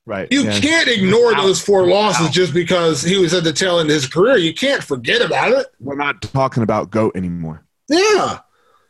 [0.06, 0.28] Right.
[0.32, 0.60] You yeah.
[0.60, 4.08] can't ignore those four losses just because he was at the tail end of his
[4.08, 4.38] career.
[4.38, 5.68] You can't forget about it.
[5.80, 7.66] We're not talking about GOAT anymore.
[7.90, 8.40] Yeah.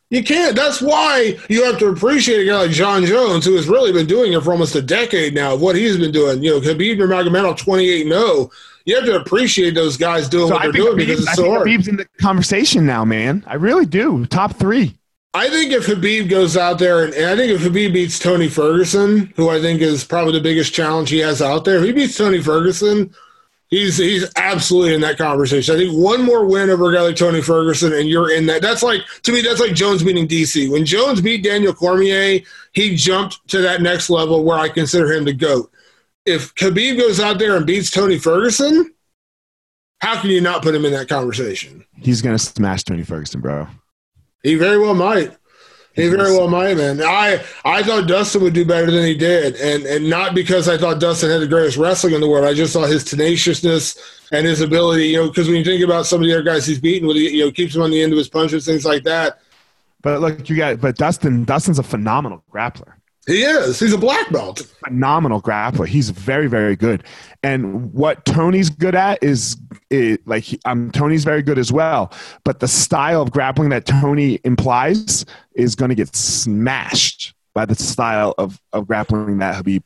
[0.09, 0.55] You can't.
[0.55, 4.05] That's why you have to appreciate a guy like Jon Jones, who has really been
[4.05, 6.43] doing it for almost a decade now of what he's been doing.
[6.43, 8.51] You know, Khabib Nurmagomedov 28 0.
[8.85, 11.29] You have to appreciate those guys doing so what I they're doing Khabib, because it's
[11.29, 11.67] I so hard.
[11.67, 13.43] Khabib's in the conversation now, man.
[13.47, 14.25] I really do.
[14.27, 14.95] Top three.
[15.35, 18.47] I think if Khabib goes out there and, and, I think if Khabib beats Tony
[18.47, 21.91] Ferguson, who I think is probably the biggest challenge he has out there, if he
[21.91, 23.13] beats Tony Ferguson,
[23.67, 25.75] he's he's absolutely in that conversation.
[25.75, 28.61] I think one more win over a guy like Tony Ferguson, and you're in that.
[28.61, 30.71] That's like to me, that's like Jones beating DC.
[30.71, 32.39] When Jones beat Daniel Cormier,
[32.71, 35.69] he jumped to that next level where I consider him the goat.
[36.25, 38.93] If Khabib goes out there and beats Tony Ferguson,
[39.99, 41.83] how can you not put him in that conversation?
[41.97, 43.67] He's gonna smash Tony Ferguson, bro.
[44.45, 45.35] He very well might.
[45.95, 47.01] He very well might, man.
[47.01, 50.77] I I thought Dustin would do better than he did, and and not because I
[50.77, 52.45] thought Dustin had the greatest wrestling in the world.
[52.45, 53.97] I just saw his tenaciousness
[54.31, 55.07] and his ability.
[55.07, 57.17] You know, because when you think about some of the other guys he's beaten, with
[57.17, 59.39] you know, keeps him on the end of his punches, things like that.
[60.03, 61.43] But look, you got but Dustin.
[61.43, 62.94] Dustin's a phenomenal grappler.
[63.27, 63.79] He is.
[63.79, 64.59] He's a black belt.
[64.85, 65.87] Phenomenal grappler.
[65.87, 67.03] He's very, very good.
[67.41, 69.57] And what Tony's good at is,
[70.25, 72.13] like, um, Tony's very good as well.
[72.43, 75.25] But the style of grappling that Tony implies
[75.55, 79.81] is going to get smashed by the style of, of grappling that Khabib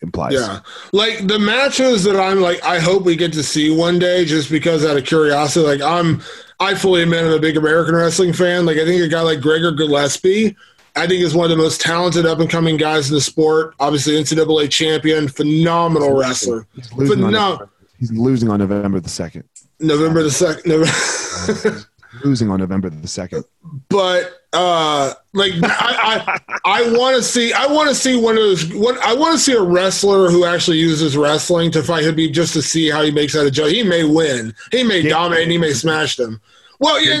[0.00, 0.34] implies.
[0.34, 0.60] Yeah.
[0.92, 4.50] Like the matches that I'm like, I hope we get to see one day just
[4.50, 5.66] because out of curiosity.
[5.66, 6.22] Like, I'm,
[6.60, 8.64] I fully admit I'm a big American wrestling fan.
[8.64, 10.56] Like, I think a guy like Gregor Gillespie
[10.98, 13.74] I think is one of the most talented up and coming guys in the sport.
[13.78, 16.66] Obviously, NCAA champion, phenomenal wrestler.
[16.74, 19.44] He's losing, Phenom- on, he's losing on November the second.
[19.80, 21.86] November the second.
[22.24, 23.44] losing on November the second.
[23.88, 28.42] But uh, like I, I, I want to see I want to see one of
[28.42, 28.74] those.
[28.74, 32.52] What I want to see a wrestler who actually uses wrestling to fight Khabib just
[32.54, 33.76] to see how he makes that adjustment.
[33.76, 34.54] He may win.
[34.72, 35.44] He may dominate.
[35.44, 36.40] And he may smash them.
[36.80, 37.20] Well, yeah,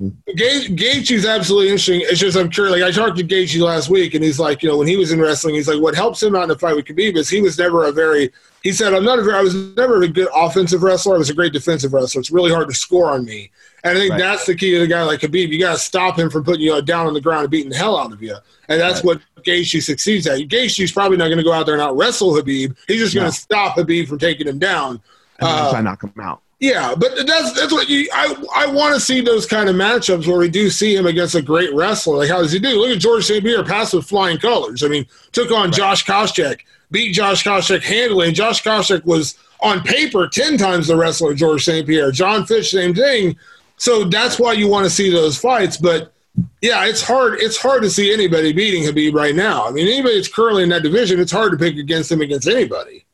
[0.00, 2.00] Gaethje is absolutely interesting.
[2.02, 2.72] It's just I'm curious.
[2.72, 5.12] Like I talked to Gaethje last week, and he's like, you know, when he was
[5.12, 7.42] in wrestling, he's like, what helps him out in the fight with Khabib is he
[7.42, 8.30] was never a very.
[8.62, 9.36] He said, I'm not a very.
[9.36, 11.16] I was never a good offensive wrestler.
[11.16, 12.20] I was a great defensive wrestler.
[12.20, 13.50] It's really hard to score on me,
[13.84, 14.18] and I think right.
[14.18, 15.48] that's the key to the guy like Khabib.
[15.48, 17.76] You got to stop him from putting you down on the ground and beating the
[17.76, 18.36] hell out of you,
[18.68, 19.18] and that's right.
[19.36, 20.38] what Gaethje succeeds at.
[20.40, 22.74] Gaethje's probably not going to go out there and out wrestle Khabib.
[22.86, 25.02] He's just going to stop Khabib from taking him down.
[25.40, 26.40] And uh, knock him out.
[26.60, 28.06] Yeah, but that's that's what you.
[28.12, 31.34] I I want to see those kind of matchups where we do see him against
[31.34, 32.18] a great wrestler.
[32.18, 32.78] Like how does he do?
[32.78, 33.42] Look at George St.
[33.42, 34.82] Pierre pass with flying colors.
[34.82, 35.72] I mean, took on right.
[35.72, 36.60] Josh Koscheck,
[36.90, 41.64] beat Josh Koscheck handily, and Josh Koscheck was on paper ten times the wrestler George
[41.64, 41.86] St.
[41.86, 42.12] Pierre.
[42.12, 43.36] Jon Fitch, same thing.
[43.78, 45.78] So that's why you want to see those fights.
[45.78, 46.12] But
[46.60, 47.40] yeah, it's hard.
[47.40, 49.66] It's hard to see anybody beating Khabib right now.
[49.66, 52.46] I mean, anybody that's currently in that division, it's hard to pick against him against
[52.46, 53.06] anybody.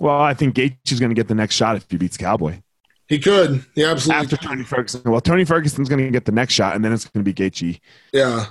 [0.00, 2.62] Well, I think Gaethje is going to get the next shot if he beats Cowboy.
[3.08, 3.64] He could.
[3.74, 5.02] He absolutely after Tony Ferguson.
[5.04, 7.34] Well, Tony Ferguson's going to get the next shot, and then it's going to be
[7.34, 7.80] Gaethje.
[8.12, 8.46] Yeah,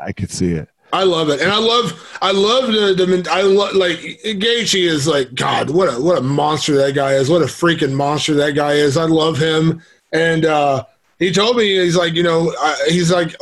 [0.00, 0.68] I could see it.
[0.92, 5.08] I love it, and I love, I love the, the I love like Gaethje is
[5.08, 5.70] like God.
[5.70, 7.28] What a what a monster that guy is.
[7.28, 8.96] What a freaking monster that guy is.
[8.96, 10.84] I love him, and uh
[11.18, 13.34] he told me he's like, you know, uh, he's like,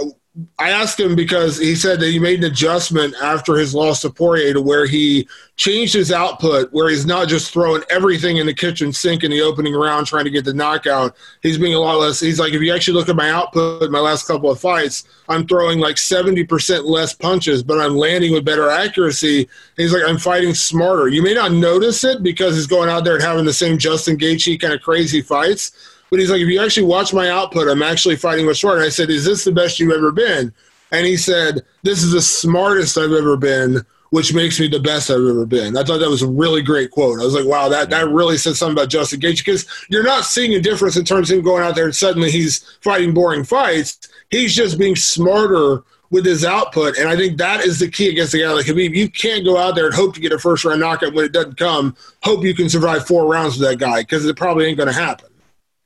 [0.58, 4.10] I asked him because he said that he made an adjustment after his loss to
[4.10, 8.54] Poirier to where he changed his output, where he's not just throwing everything in the
[8.54, 11.14] kitchen sink in the opening round trying to get the knockout.
[11.40, 12.18] He's being a lot less.
[12.18, 15.46] He's like, if you actually look at my output, my last couple of fights, I'm
[15.46, 19.48] throwing like 70% less punches, but I'm landing with better accuracy.
[19.76, 21.06] He's like, I'm fighting smarter.
[21.06, 24.18] You may not notice it because he's going out there and having the same Justin
[24.18, 27.82] Gaethje kind of crazy fights but he's like, if you actually watch my output, I'm
[27.82, 28.76] actually fighting with short.
[28.76, 30.54] And I said, is this the best you've ever been?
[30.92, 35.10] And he said, this is the smartest I've ever been, which makes me the best
[35.10, 35.76] I've ever been.
[35.76, 37.18] I thought that was a really great quote.
[37.18, 40.24] I was like, wow, that, that really said something about Justin Gaethje because you're not
[40.24, 43.42] seeing a difference in terms of him going out there and suddenly he's fighting boring
[43.42, 43.98] fights.
[44.30, 46.96] He's just being smarter with his output.
[46.96, 48.94] And I think that is the key against a guy like Khabib.
[48.94, 51.32] You can't go out there and hope to get a first round knockout when it
[51.32, 51.96] doesn't come.
[52.22, 54.94] Hope you can survive four rounds with that guy because it probably ain't going to
[54.94, 55.26] happen.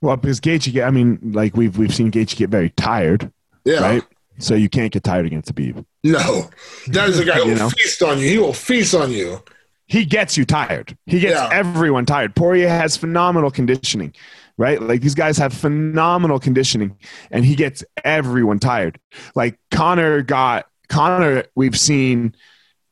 [0.01, 3.33] Well, because Gaethje, I mean, like we've we've seen Gaethje get very tired.
[3.65, 3.81] Yeah.
[3.81, 4.03] Right.
[4.39, 5.85] So you can't get tired against Khabib.
[6.05, 6.49] No,
[6.89, 7.71] that is a guy who will know?
[7.71, 8.29] feast on you.
[8.29, 9.43] He will feast on you.
[9.87, 10.97] He gets you tired.
[11.07, 11.49] He gets yeah.
[11.51, 12.37] everyone tired.
[12.37, 14.15] Poirier has phenomenal conditioning,
[14.57, 14.81] right?
[14.81, 16.97] Like these guys have phenomenal conditioning,
[17.31, 19.01] and he gets everyone tired.
[19.35, 22.35] Like Conor got Conor, we've seen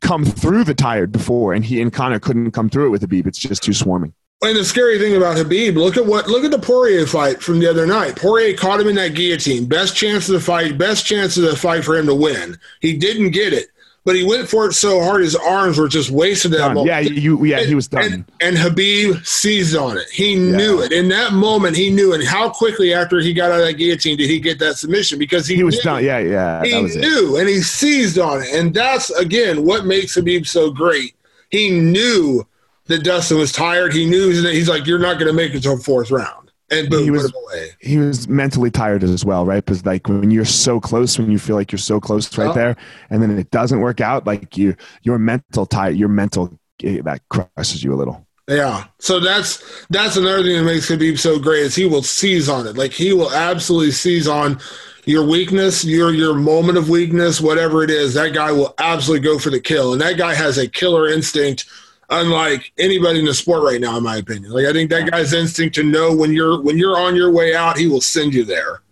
[0.00, 3.26] come through the tired before, and he and Conor couldn't come through it with Khabib.
[3.26, 4.14] It's just too swarming.
[4.42, 7.58] And the scary thing about Khabib, look at what look at the Poirier fight from
[7.58, 8.16] the other night.
[8.16, 9.66] Poirier caught him in that guillotine.
[9.66, 12.58] Best chance of the fight, best chance of the fight for him to win.
[12.82, 13.68] He didn't get it,
[14.04, 16.86] but he went for it so hard his arms were just wasted that moment.
[16.86, 18.04] Yeah, you, yeah, and, he was done.
[18.04, 20.06] And, and Khabib seized on it.
[20.12, 20.56] He yeah.
[20.56, 20.92] knew it.
[20.92, 22.24] In that moment, he knew it.
[22.26, 25.18] How quickly after he got out of that guillotine did he get that submission?
[25.18, 26.04] Because he, he was done.
[26.04, 26.62] Yeah, yeah.
[26.62, 27.40] He knew, it.
[27.40, 28.54] and he seized on it.
[28.54, 31.16] And that's again what makes Khabib so great.
[31.50, 32.46] He knew
[32.86, 33.92] that Dustin was tired.
[33.92, 36.46] He knew that he's like, you're not going to make it to a fourth round.
[36.70, 37.70] And boom, he was, away.
[37.80, 39.64] He was mentally tired as well, right?
[39.64, 42.52] Because like when you're so close, when you feel like you're so close right oh.
[42.52, 42.76] there,
[43.08, 47.20] and then it doesn't work out, like you, your mental tired, your mental eh, that
[47.28, 48.26] crushes you a little.
[48.48, 48.84] Yeah.
[48.98, 52.66] So that's that's another thing that makes Khabib so great is he will seize on
[52.66, 52.76] it.
[52.76, 54.58] Like he will absolutely seize on
[55.04, 58.14] your weakness, your your moment of weakness, whatever it is.
[58.14, 61.66] That guy will absolutely go for the kill, and that guy has a killer instinct
[62.10, 64.52] unlike anybody in the sport right now, in my opinion.
[64.52, 67.54] Like I think that guy's instinct to know when you're when you're on your way
[67.54, 68.82] out, he will send you there.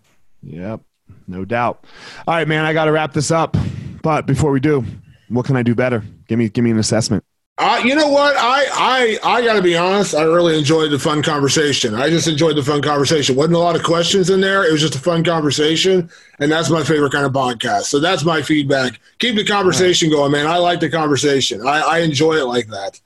[0.43, 0.81] Yep,
[1.27, 1.85] no doubt.
[2.27, 3.57] All right, man, I got to wrap this up.
[4.03, 4.85] But before we do,
[5.29, 6.05] what can I do better?
[6.29, 7.25] Give me give me an assessment.
[7.57, 8.35] Uh, you know what?
[8.37, 10.13] I I I got to be honest.
[10.13, 11.95] I really enjoyed the fun conversation.
[11.95, 13.37] I just enjoyed the fun conversation.
[13.37, 14.65] wasn't a lot of questions in there.
[14.65, 16.11] It was just a fun conversation,
[16.41, 17.85] and that's my favorite kind of podcast.
[17.85, 18.99] So that's my feedback.
[19.21, 20.49] Keep the conversation going, man.
[20.49, 21.65] I like the conversation.
[21.65, 23.01] I, I enjoy it like that.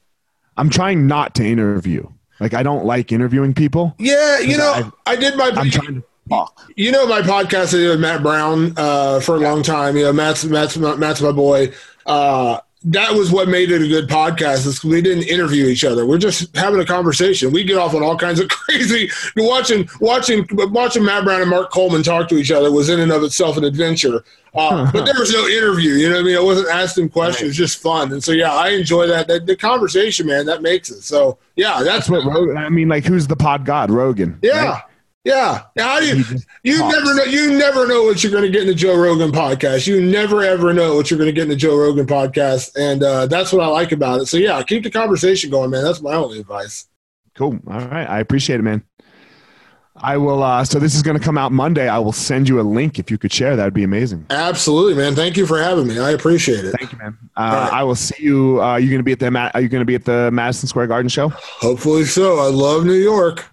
[0.57, 2.09] I'm trying not to interview.
[2.41, 3.95] Like I don't like interviewing people.
[3.99, 5.51] Yeah, you know, I, I did my.
[5.55, 6.59] I'm trying to talk.
[6.75, 9.95] You know, my podcast I did with Matt Brown uh, for a long time.
[9.95, 11.75] You know, Matt's Matt's Matt's my boy.
[12.07, 16.07] Uh, that was what made it a good podcast is we didn't interview each other.
[16.07, 17.51] We're just having a conversation.
[17.51, 21.73] We get off on all kinds of crazy watching watching watching Matt Brown and Mark
[21.73, 24.23] Coleman talk to each other was in and of itself an adventure.
[24.55, 25.95] Uh, but there was no interview.
[25.95, 26.37] You know what I mean?
[26.37, 27.57] I wasn't asking questions, right.
[27.57, 28.13] just fun.
[28.13, 29.29] And so yeah, I enjoy that.
[29.29, 29.47] that.
[29.47, 31.03] The conversation, man, that makes it.
[31.03, 32.57] So yeah, that's, that's what Rogan.
[32.57, 33.91] I mean, like who's the pod god?
[33.91, 34.39] Rogan.
[34.43, 34.65] Yeah.
[34.65, 34.83] Right?
[35.29, 35.65] Yeah.
[35.77, 36.25] Do you,
[36.63, 39.31] you never know you never know what you're going to get in the Joe Rogan
[39.31, 39.87] podcast.
[39.87, 43.03] You never ever know what you're going to get in the Joe Rogan podcast, and
[43.03, 44.27] uh, that's what I like about it.
[44.27, 45.85] So yeah, keep the conversation going, man.
[45.85, 46.87] That's my only advice.
[47.35, 47.59] Cool.
[47.69, 48.83] All right, I appreciate it, man.
[49.97, 50.43] I will.
[50.43, 51.89] Uh, so this is going to come out Monday.
[51.89, 53.55] I will send you a link if you could share.
[53.55, 54.25] That'd be amazing.
[54.31, 55.15] Absolutely, man.
[55.15, 55.99] Thank you for having me.
[55.99, 56.75] I appreciate it.
[56.79, 57.19] Thank you, man.
[57.37, 57.73] Uh, right.
[57.81, 58.63] I will see you.
[58.63, 59.51] Uh, you're going to be at the.
[59.55, 61.29] Are you going to be at the Madison Square Garden show?
[61.29, 62.39] Hopefully so.
[62.39, 63.45] I love New York.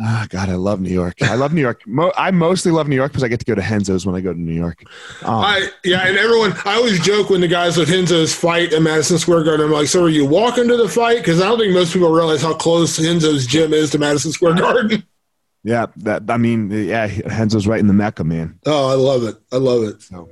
[0.00, 1.20] Ah, God, I love New York.
[1.22, 1.80] I love New York.
[1.86, 4.20] Mo- I mostly love New York because I get to go to Renzo's when I
[4.20, 4.84] go to New York.
[5.22, 6.52] Um, I yeah, and everyone.
[6.64, 9.66] I always joke when the guys with Renzo's fight at Madison Square Garden.
[9.66, 11.18] I'm like, so are you walking to the fight?
[11.18, 14.54] Because I don't think most people realize how close Renzo's gym is to Madison Square
[14.54, 15.02] Garden.
[15.64, 18.58] Yeah, that I mean, yeah, Renzo's right in the mecca, man.
[18.64, 19.36] Oh, I love it.
[19.52, 20.00] I love it.
[20.00, 20.28] So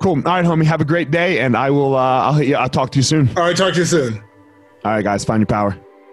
[0.00, 0.14] cool.
[0.14, 0.64] All right, homie.
[0.64, 1.94] Have a great day, and I will.
[1.94, 2.42] Uh, I'll.
[2.42, 3.28] Yeah, I'll talk to you soon.
[3.36, 4.14] All right, talk to you soon.
[4.84, 5.22] All right, guys.
[5.24, 5.78] Find your power.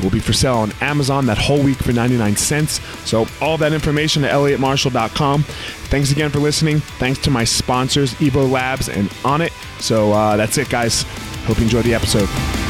[0.00, 2.80] It will be for sale on Amazon that whole week for 99 cents.
[3.08, 5.42] So all that information at eliotmarshall.com.
[5.42, 6.80] Thanks again for listening.
[6.80, 9.52] Thanks to my sponsors, Evo Labs and Onnit.
[9.80, 11.02] So uh, that's it, guys.
[11.44, 12.69] Hope you enjoyed the episode.